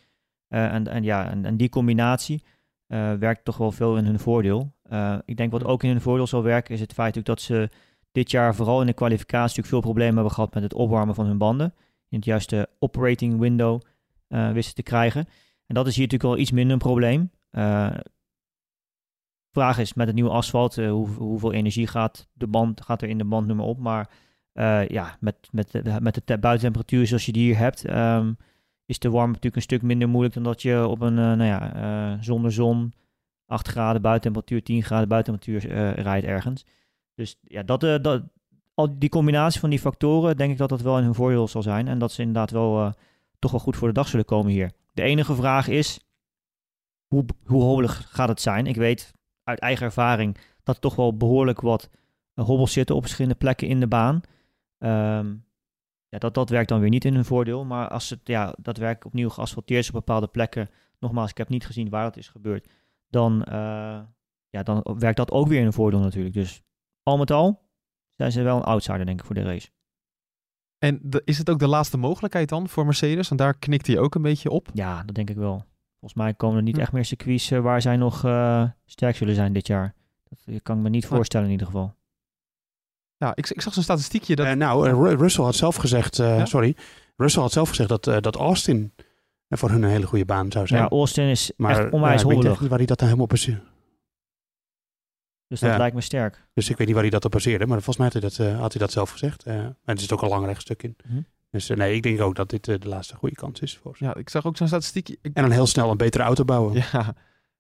[0.48, 2.44] Eh, en, en ja, en, en die combinatie
[2.88, 4.74] eh, werkt toch wel veel in hun voordeel.
[4.84, 7.70] Eh, ik denk wat ook in hun voordeel zal werken is het feit dat ze
[8.12, 11.26] dit jaar vooral in de kwalificatie natuurlijk veel problemen hebben gehad met het opwarmen van
[11.26, 11.74] hun banden.
[12.10, 13.82] In het juiste operating window
[14.28, 15.28] eh, wisten te krijgen.
[15.66, 17.32] En dat is hier natuurlijk al iets minder een probleem.
[17.50, 17.94] Eh,
[19.52, 23.10] vraag is met het nieuwe asfalt, eh, hoe, hoeveel energie gaat, de band, gaat er
[23.10, 23.80] in de band nummer op.
[23.80, 24.10] Maar
[24.52, 28.34] eh, ja, met, met, de, met de te- buitentemperatuur zoals je die hier hebt, ehm,
[28.86, 32.18] is de warm natuurlijk een stuk minder moeilijk dan dat je op een, nou ja,
[32.22, 32.94] zonder zon,
[33.46, 36.66] 8 graden buitentemperatuur, 10 graden buitentemperatuur rijdt ergens.
[37.16, 38.24] Dus ja, dat, dat,
[38.74, 41.88] al die combinatie van die factoren, denk ik dat dat wel hun voordeel zal zijn.
[41.88, 42.94] En dat ze inderdaad wel
[43.40, 44.72] toch wel goed voor de dag zullen komen hier.
[44.96, 46.00] De enige vraag is,
[47.08, 48.68] hoe, hoe hobbelig gaat het zijn?
[48.68, 51.90] Ik weet uit eigen ervaring dat er toch wel behoorlijk wat
[52.34, 54.22] eh, hobbels zitten op verschillende plekken in de baan.
[54.78, 55.36] Ehm,
[56.08, 57.66] ja, dat, dat werkt dan weer niet in hun voordeel.
[57.66, 60.70] Maar als het ja, daadwerkelijk opnieuw geasfalteerd is op bepaalde plekken,
[61.00, 62.70] nogmaals, ik heb niet gezien waar dat is gebeurd,
[63.08, 64.02] dan, eh,
[64.50, 66.34] ja, dan werkt dat ook weer in hun voordeel natuurlijk.
[66.34, 66.62] Dus
[67.04, 67.70] al met al
[68.16, 69.70] zijn ze wel een outsider, denk ik, voor de race.
[70.80, 73.28] En de- is het ook de laatste mogelijkheid dan voor Mercedes?
[73.28, 74.68] Want daar knikt hij ook een beetje op.
[74.74, 75.66] Ja, dat denk ik wel.
[76.00, 76.82] Volgens mij komen er niet Hm.
[76.82, 79.94] echt meer circuits eh, waar zij nog eh, sterk zullen zijn dit jaar.
[80.30, 81.96] Dat eh, kan ik me niet voorstellen in ieder geval.
[83.18, 84.46] Ja, ik, ik zag zo'n statistiekje dat...
[84.46, 86.46] Eh, nou, Ru- Russell had zelf gezegd, eh, Ja?
[86.46, 86.76] sorry,
[87.16, 88.94] Russell had zelf gezegd dat, eh, dat Austin
[89.50, 90.82] voor hun een hele goede baan zou zijn.
[90.82, 92.60] Ja, Austin is maar echt ja, onwijs ik weet hobbelig.
[92.60, 93.62] niet waar hij dat dan helemaal baseerde.
[95.48, 95.78] Dus dat Ja.
[95.78, 96.48] lijkt me sterk.
[96.54, 98.54] Dus ik weet niet waar hij dat op baseerde, maar volgens mij had hij dat,
[98.56, 99.44] eh, had hij dat zelf gezegd.
[99.44, 100.96] Eh, en er zit ook een lang rechtstuk in.
[101.08, 101.22] Mhm.
[101.52, 103.98] Dus eh, nee, ik denk ook dat dit eh, de laatste goede kans is voor
[103.98, 104.04] ze.
[104.04, 105.18] Ja, ik zag ook zo'n statistiekje.
[105.22, 106.74] Ik- En dan heel snel een betere auto bouwen.
[106.92, 107.16] Ja,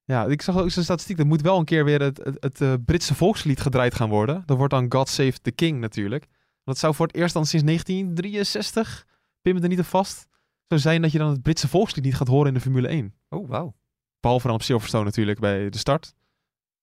[0.05, 1.19] ja, ik zag ook zo'n statistiek.
[1.19, 4.43] Er moet wel een keer weer het, het, het, eh, Britse volkslied gedraaid gaan worden.
[4.45, 6.25] Dat wordt dan God Save the King natuurlijk.
[6.63, 9.05] Dat zou voor het eerst dan sinds 1963,
[9.41, 10.27] pin me er niet op vast,
[10.67, 13.13] zou zijn dat je dan het Britse volkslied niet gaat horen in de Formule 1.
[13.29, 13.75] Oh, wauw.
[14.19, 16.13] Behalve dan op Silverstone natuurlijk bij de start.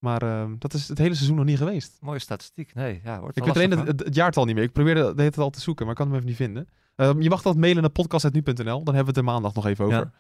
[0.03, 1.99] Maar eh, dat is het hele seizoen nog niet geweest.
[2.01, 2.75] Mooie statistiek.
[2.75, 4.65] Nee, ja, wordt Ik wel weet alleen het, het, het jaartal niet meer.
[4.65, 6.69] Ik probeerde de hele tijd al te zoeken, maar ik kan hem even niet vinden.
[6.97, 8.85] Ehm, je mag dat mailen naar podcast.nu.nl.
[8.85, 9.99] Dan hebben we het er maandag nog even over.
[9.99, 10.13] Ja.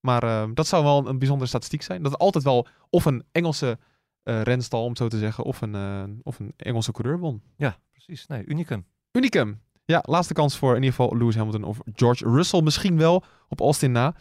[0.00, 2.02] Maar ehm, dat zou wel een, een bijzondere statistiek zijn.
[2.02, 3.78] Dat altijd wel of een Engelse
[4.22, 7.42] eh, renstal, om het zo te zeggen, of een, eh, of een Engelse coureur won.
[7.56, 8.26] Ja, precies.
[8.26, 8.84] Nee, unicum.
[9.12, 9.60] Unicum.
[9.84, 12.60] Ja, laatste kans voor in ieder geval Lewis Hamilton of George Russell.
[12.62, 14.14] Misschien wel op Austin na.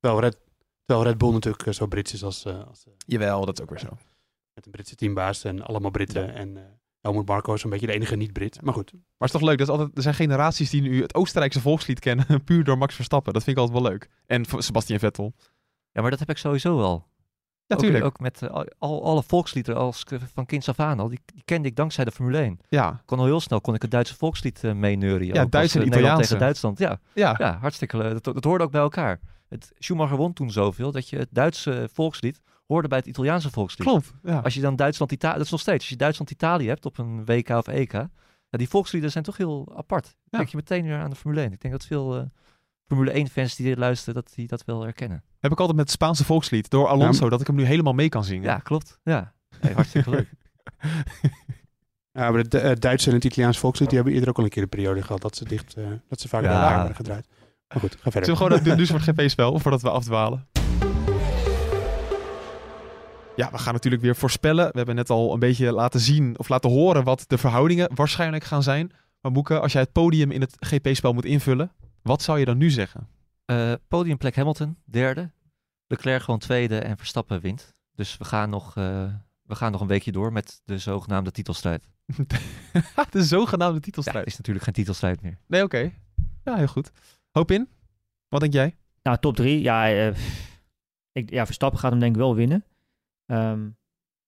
[0.00, 0.38] Terwijl Red,
[0.84, 3.62] terwijl Red Bull natuurlijk eh, zo Brits is als, eh, als eh, Jawel, dat is
[3.62, 3.96] ook weer zo.
[4.62, 6.34] Met een Britse teambaas en allemaal Britten.
[6.34, 6.62] En eh
[7.00, 8.62] Helmut Marko is een beetje de enige niet-Brit.
[8.62, 11.02] Maar goed, Maar het is toch leuk, dat is altijd, er zijn generaties die nu
[11.02, 13.32] het Oostenrijkse volkslied kennen, puur door Max Verstappen.
[13.32, 14.08] Dat vind ik altijd wel leuk.
[14.26, 15.32] En Sebastian Vettel.
[15.92, 17.06] Ja, maar dat heb ik sowieso wel.
[17.66, 18.04] Ja, Ook-.
[18.04, 21.20] Ook, met eh, al, al- alle volksliederen als eh, van kinds af aan al, die,
[21.34, 22.58] die kende ik dankzij de Formule 1.
[22.68, 25.26] Ja, kon al heel snel kon ik het Duitse volkslied eh meeneuren.
[25.26, 26.22] Ja, Duits en Italiaanse.
[26.22, 26.78] tegen Duitsland.
[26.78, 27.34] Ja, ja.
[27.38, 28.22] ja hartstikke leuk.
[28.22, 29.20] Dat, dat hoorde ook bij elkaar.
[29.48, 33.86] Het, Schumacher won toen zoveel dat je het Duitse volkslied hoorde bij het Italiaanse volkslied.
[33.86, 34.12] klopt.
[34.22, 34.38] Ja.
[34.38, 37.48] Als je dan Duitsland-Italië, dat is nog steeds, als je Duitsland-Italië hebt op een WK
[37.48, 38.08] of EK, ja,
[38.58, 40.06] die volksliederen zijn toch heel apart.
[40.30, 40.38] Ja.
[40.38, 41.52] Denk je meteen weer aan de Formule 1.
[41.52, 42.22] Ik denk dat veel eh,
[42.86, 45.22] Formule 1-fans die dit luisteren, dat die dat wel herkennen.
[45.40, 47.92] Heb ik altijd met het Spaanse volkslied door Alonso, Ja, dat ik hem nu helemaal
[47.92, 48.44] mee kan zingen.
[48.44, 48.98] Ja, klopt.
[49.04, 49.32] Ja,
[49.74, 50.28] hartstikke leuk.
[52.12, 54.50] Ja, maar het eh, Duitse en het Italiaans volkslied die hebben eerder ook al een
[54.50, 56.48] keer een periode gehad dat ze dicht, eh, dat ze vaak Ja.
[56.48, 57.26] bij elkaar werden gedraaid.
[57.68, 58.24] Maar goed, ga verder.
[58.24, 60.46] Zullen we gewoon dat doen voor het GP-spel, voordat we afdwalen?
[63.36, 64.66] Ja, we gaan natuurlijk weer voorspellen.
[64.66, 68.44] We hebben net al een beetje laten zien of laten horen wat de verhoudingen waarschijnlijk
[68.44, 68.92] gaan zijn.
[69.20, 71.72] Maar Boeke, als jij het podium in het GP-spel moet invullen,
[72.02, 73.08] wat zou je dan nu zeggen?
[73.44, 75.30] Eh, podiumplek Hamilton, derde.
[75.86, 77.74] Leclerc gewoon tweede en Verstappen wint.
[77.94, 81.88] Dus we gaan nog, eh, we gaan nog een weekje door met de zogenaamde titelstrijd.
[83.10, 84.26] de zogenaamde Ja, titelstrijd.
[84.26, 85.38] is natuurlijk geen titelstrijd meer.
[85.46, 85.92] Nee, oké.
[86.44, 86.90] Ja, heel goed.
[87.30, 87.68] Hoop in.
[88.28, 88.76] Wat denk jij?
[89.02, 89.60] Nou, top 3.
[89.60, 90.14] Ja, eh,
[91.12, 92.64] ik, ja, Verstappen gaat hem denk ik wel winnen.
[93.32, 93.70] Ehm,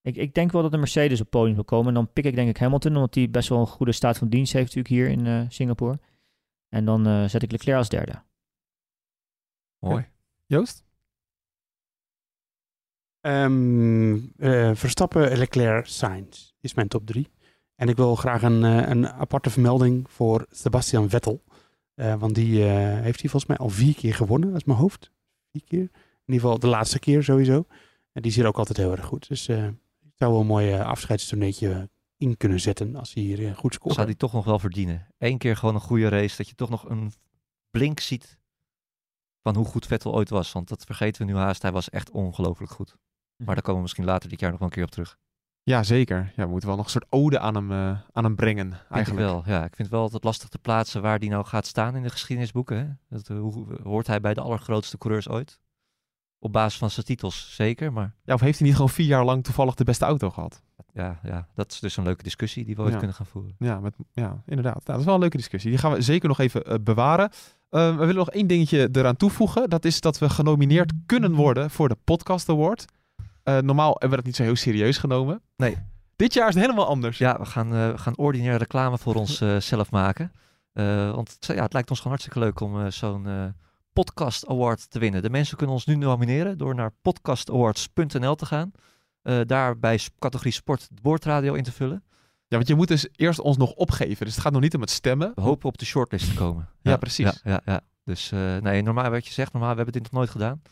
[0.01, 1.89] ik, ik denk wel dat de Mercedes op het podium zal komen.
[1.89, 4.29] En dan pik ik denk ik Hamilton, omdat hij best wel een goede staat van
[4.29, 5.99] dienst heeft natuurlijk hier in eh, Singapore.
[6.69, 8.23] En dan eh, zet ik Leclerc als derde.
[9.79, 10.09] Mooi.
[10.47, 10.85] Joost?
[13.21, 17.31] Ehm, eh, Verstappen, Leclerc, Sainz is mijn top 3.
[17.75, 21.45] En ik wil graag een, eh, een aparte vermelding voor Sebastian Vettel.
[21.95, 25.11] Eh, want die eh, heeft hij volgens mij al vier keer gewonnen, uit mijn hoofd.
[25.53, 25.81] Vier keer.
[25.81, 27.67] In ieder geval de laatste keer sowieso.
[28.15, 29.29] En die zit ook altijd heel erg goed.
[29.29, 29.67] Dus eh
[30.01, 33.95] ik zou wel een mooi afscheidstourneetje in kunnen zetten als hij hier eh, goed scoort.
[33.95, 35.07] Zou die toch nog wel verdienen.
[35.19, 37.13] Eén keer gewoon een goede race, dat je toch nog een
[37.71, 38.39] blink ziet
[39.43, 40.53] van hoe goed Vettel ooit was.
[40.53, 41.63] Want dat vergeten we nu haast.
[41.63, 42.97] Hij was echt ongelooflijk goed.
[43.37, 45.19] Maar daar komen we misschien later dit jaar nog wel een keer op terug.
[45.63, 46.33] Ja, zeker.
[46.37, 48.91] Ja, we moeten wel nog een soort ode aan hem, eh, aan hem brengen, Eigenlijk
[48.91, 49.27] eigenlijk.
[49.27, 49.43] wel.
[49.47, 52.03] Ja, ik vind het wel altijd lastig te plaatsen waar die nou gaat staan in
[52.03, 52.77] de geschiedenisboeken.
[52.77, 53.17] Hè?
[53.17, 55.61] Dat, hoe, hoort hij bij de allergrootste coureurs ooit?
[56.45, 59.25] Op basis van zijn titels zeker, maar Ja, of heeft hij niet gewoon vier jaar
[59.25, 60.63] lang toevallig de beste auto gehad?
[60.93, 62.99] ja, ja, dat is dus een leuke discussie die we ooit Ja.
[62.99, 63.55] kunnen gaan voeren.
[63.59, 64.75] Ja, met, ja inderdaad.
[64.75, 65.71] Nou, dat is wel een leuke discussie.
[65.71, 67.31] Die gaan we zeker nog even eh, bewaren.
[67.71, 69.71] Eh, we willen nog één dingetje eraan toevoegen.
[69.71, 72.85] Dat is dat we genomineerd kunnen worden voor de Podcast Award.
[73.43, 75.41] Eh, normaal hebben we dat niet zo heel serieus genomen.
[75.57, 75.77] Nee.
[76.17, 77.19] Dit jaar is het helemaal anders.
[77.19, 80.33] Ja, we gaan, eh, we gaan ordinaire reclame voor onszelf zelf maken.
[81.13, 83.27] Want het- ja, het lijkt ons gewoon hartstikke leuk om zo'n
[83.95, 85.23] podcast award te winnen.
[85.23, 88.71] De mensen kunnen ons nu nomineren door naar podcastawards.nl te gaan.
[89.23, 92.03] Eh, daar bij categorie sport de boordradio in te vullen.
[92.49, 94.25] Ja, want je moet dus eerst ons nog opgeven.
[94.27, 95.33] Dus het gaat nog niet om het stemmen.
[95.35, 96.69] We hopen op de shortlist te komen.
[96.81, 97.25] Ja, precies.
[97.45, 97.81] Ja, ja, ja.
[98.05, 100.63] Dus eh, nee, normaal wat je zegt, normaal we hebben dit nog nooit gedaan.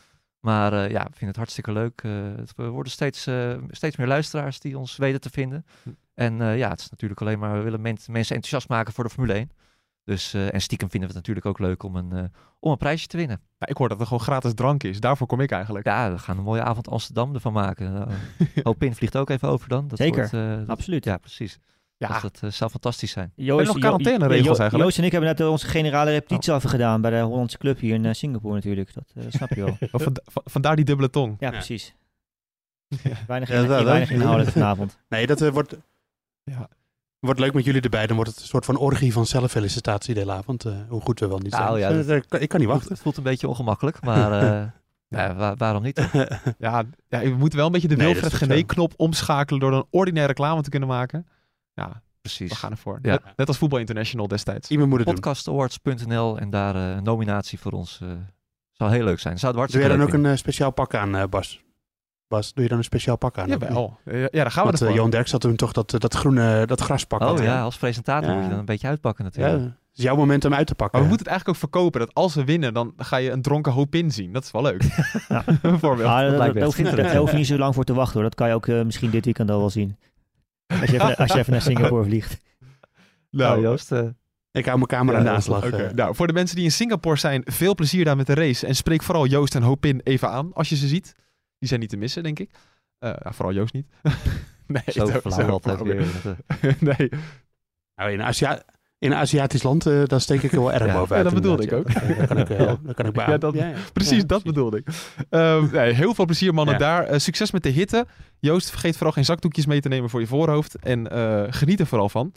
[0.40, 2.02] Maar eh, ja, we vinden het hartstikke leuk.
[2.36, 3.28] Het- we worden steeds,
[3.68, 5.64] steeds meer luisteraars die ons weten te vinden.
[5.82, 5.90] Hm.
[6.14, 9.10] En ja, het is natuurlijk alleen maar, we willen men- mensen enthousiast maken voor de
[9.10, 9.50] Formule 1.
[10.04, 12.24] Dus, eh, en stiekem vinden we het natuurlijk ook leuk om een, eh,
[12.60, 13.40] om een prijsje te winnen.
[13.58, 15.00] Ik hoor dat er gewoon gratis drank is.
[15.00, 15.86] Daarvoor kom ik eigenlijk.
[15.86, 17.92] Ja, we gaan een mooie avond Amsterdam ervan maken.
[18.54, 19.88] Uh, Hopin vliegt ook even over dan.
[19.88, 20.16] Dat Zeker.
[20.16, 21.04] wordt, eh, dat- Absoluut.
[21.04, 21.58] ja, precies.
[21.96, 23.32] Ja, Dus dat eh, zou fantastisch zijn.
[23.34, 24.82] Joost, nog Jo- quarantaineregels Jo- eigenlijk?
[24.84, 27.78] Joost en ik hebben net eh, onze generale repetitie even gedaan bij de Hollandse club
[27.78, 28.94] hier in eh, Singapore natuurlijk.
[28.94, 29.76] Dat eh, snap je wel.
[30.00, 31.36] Va- vandaar die dubbele tong.
[31.38, 31.52] Ja, Ja.
[31.52, 31.94] precies.
[33.26, 34.98] Weinig, dat- weinig inhoudelijk vanavond.
[35.08, 35.76] Nee, dat eh, wordt,
[36.44, 36.68] Ja.
[37.26, 38.06] Wordt leuk met jullie erbij.
[38.06, 40.64] Dan wordt het een soort van orgie van zelffelicitatie de hele avond.
[40.64, 41.64] eh, hoe goed we wel niet zijn.
[41.64, 42.92] Nou ja, Dus, eh, ik kan niet wachten.
[42.92, 44.66] Het voelt een beetje ongemakkelijk, maar eh,
[45.08, 46.08] ja, wa- waarom niet?
[46.58, 48.32] Ja, ja, we moeten wel een beetje de Nee, Wilfred.
[48.34, 51.26] Genee-knop omschakelen door een ordinaire reclame te kunnen maken.
[51.74, 52.48] Ja, Precies.
[52.50, 52.98] we gaan ervoor.
[53.02, 53.10] Ja.
[53.10, 54.70] Net, net als Voetbal International destijds.
[54.70, 55.14] Iemand moet het doen.
[55.16, 58.08] podcastawards.nl en daar eh, een nominatie voor ons eh,
[58.72, 59.38] zou heel leuk zijn.
[59.38, 61.62] Zouden we Doe jij hartstikke dan leuk ook een speciaal pak aan, eh, Bas?
[62.32, 63.48] Bas, doe je dan een speciaal pak aan?
[63.48, 63.98] Jawel.
[64.04, 64.94] Ja, ja, daar gaan we Want eh, ervoor.
[64.94, 67.20] Johan Derks had toen toch dat, eh, dat groene, dat graspak.
[67.20, 68.34] Oh ja, als presentator Ja.
[68.34, 69.64] moet je dan een beetje uitpakken Ja, natuurlijk.
[69.64, 70.98] het is jouw moment om uit te pakken.
[70.98, 72.00] Maar we moeten het eigenlijk ook verkopen.
[72.00, 74.32] Dat als we winnen, dan ga je een dronken hoop in zien.
[74.32, 74.82] Dat is wel leuk.
[75.28, 75.44] Ja.
[75.62, 76.08] Bijvoorbeeld.
[76.08, 78.22] Ah, daar, lijkt daar hoef je niet zo lang voor te wachten hoor.
[78.22, 79.98] Dat kan je ook eh, misschien dit weekend al wel zien.
[80.66, 82.38] Als je even, als je even naar Singapore vliegt.
[83.30, 84.00] Nou Joost, eh,
[84.52, 85.56] Ik hou mijn camera Ja.
[85.56, 85.92] Oké, eh.
[85.94, 88.66] Nou, voor de mensen die in Singapore zijn, veel plezier daar met de race.
[88.66, 91.14] En spreek vooral Joost en Hopin even aan als je ze ziet.
[91.62, 92.50] Die zijn niet te missen, denk ik.
[92.98, 93.86] Eh, vooral Joost niet.
[94.66, 96.06] nee, zo zo- flauw altijd weer.
[96.80, 97.10] Nee,
[97.94, 98.62] Nou, in,
[98.98, 100.92] in een Aziatisch land, eh dan steek ik wel erg Ja.
[100.92, 101.24] bovenuit.
[101.24, 102.16] Ja, dat bedoelde ik ja.
[102.16, 102.76] Dat, kan ik, eh, Ja.
[102.82, 103.40] dat kan ik Ja, beamen.
[103.74, 104.86] dat- precies dat bedoelde ik.
[105.28, 107.20] Ehm, nee, heel veel plezier mannen daar.
[107.20, 108.06] Succes met de hitte.
[108.38, 110.76] Joost, vergeet vooral geen zakdoekjes mee te nemen voor je voorhoofd.
[110.78, 111.08] En
[111.54, 112.32] geniet er vooral van.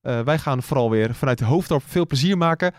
[0.00, 2.72] Wij gaan vooral weer vanuit de hoofddorp veel plezier maken.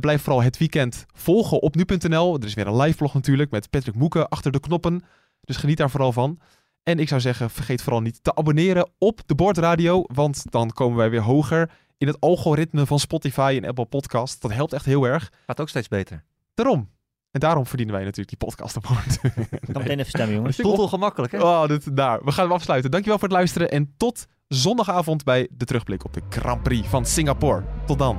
[0.00, 2.36] Blijf vooral het weekend volgen op nu.nl.
[2.36, 5.02] Er is weer een live vlog natuurlijk met Patrick Moeken achter de knoppen.
[5.48, 6.38] Dus geniet daar vooral van.
[6.82, 10.02] En ik zou zeggen, vergeet vooral niet te abonneren op de Boordradio.
[10.06, 14.42] Want dan komen wij weer hoger in het algoritme van Spotify en Apple Podcast.
[14.42, 15.32] Dat helpt echt heel erg.
[15.46, 16.24] gaat ook steeds beter.
[16.54, 16.90] Daarom.
[17.30, 19.18] En daarom verdienen wij natuurlijk die podcast award.
[19.50, 20.56] Ik kan meteen even stemmen jongens.
[20.56, 21.42] Het voelt ongemakkelijk hè?
[21.42, 22.24] Oh, dit, daar.
[22.24, 22.90] We gaan hem afsluiten.
[22.90, 23.70] Dankjewel voor het luisteren.
[23.70, 27.64] En tot zondagavond bij de terugblik op de Grand Prix van Singapore.
[27.86, 28.18] Tot dan.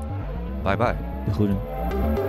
[0.63, 0.95] Bye bye.
[1.25, 2.28] De groeten.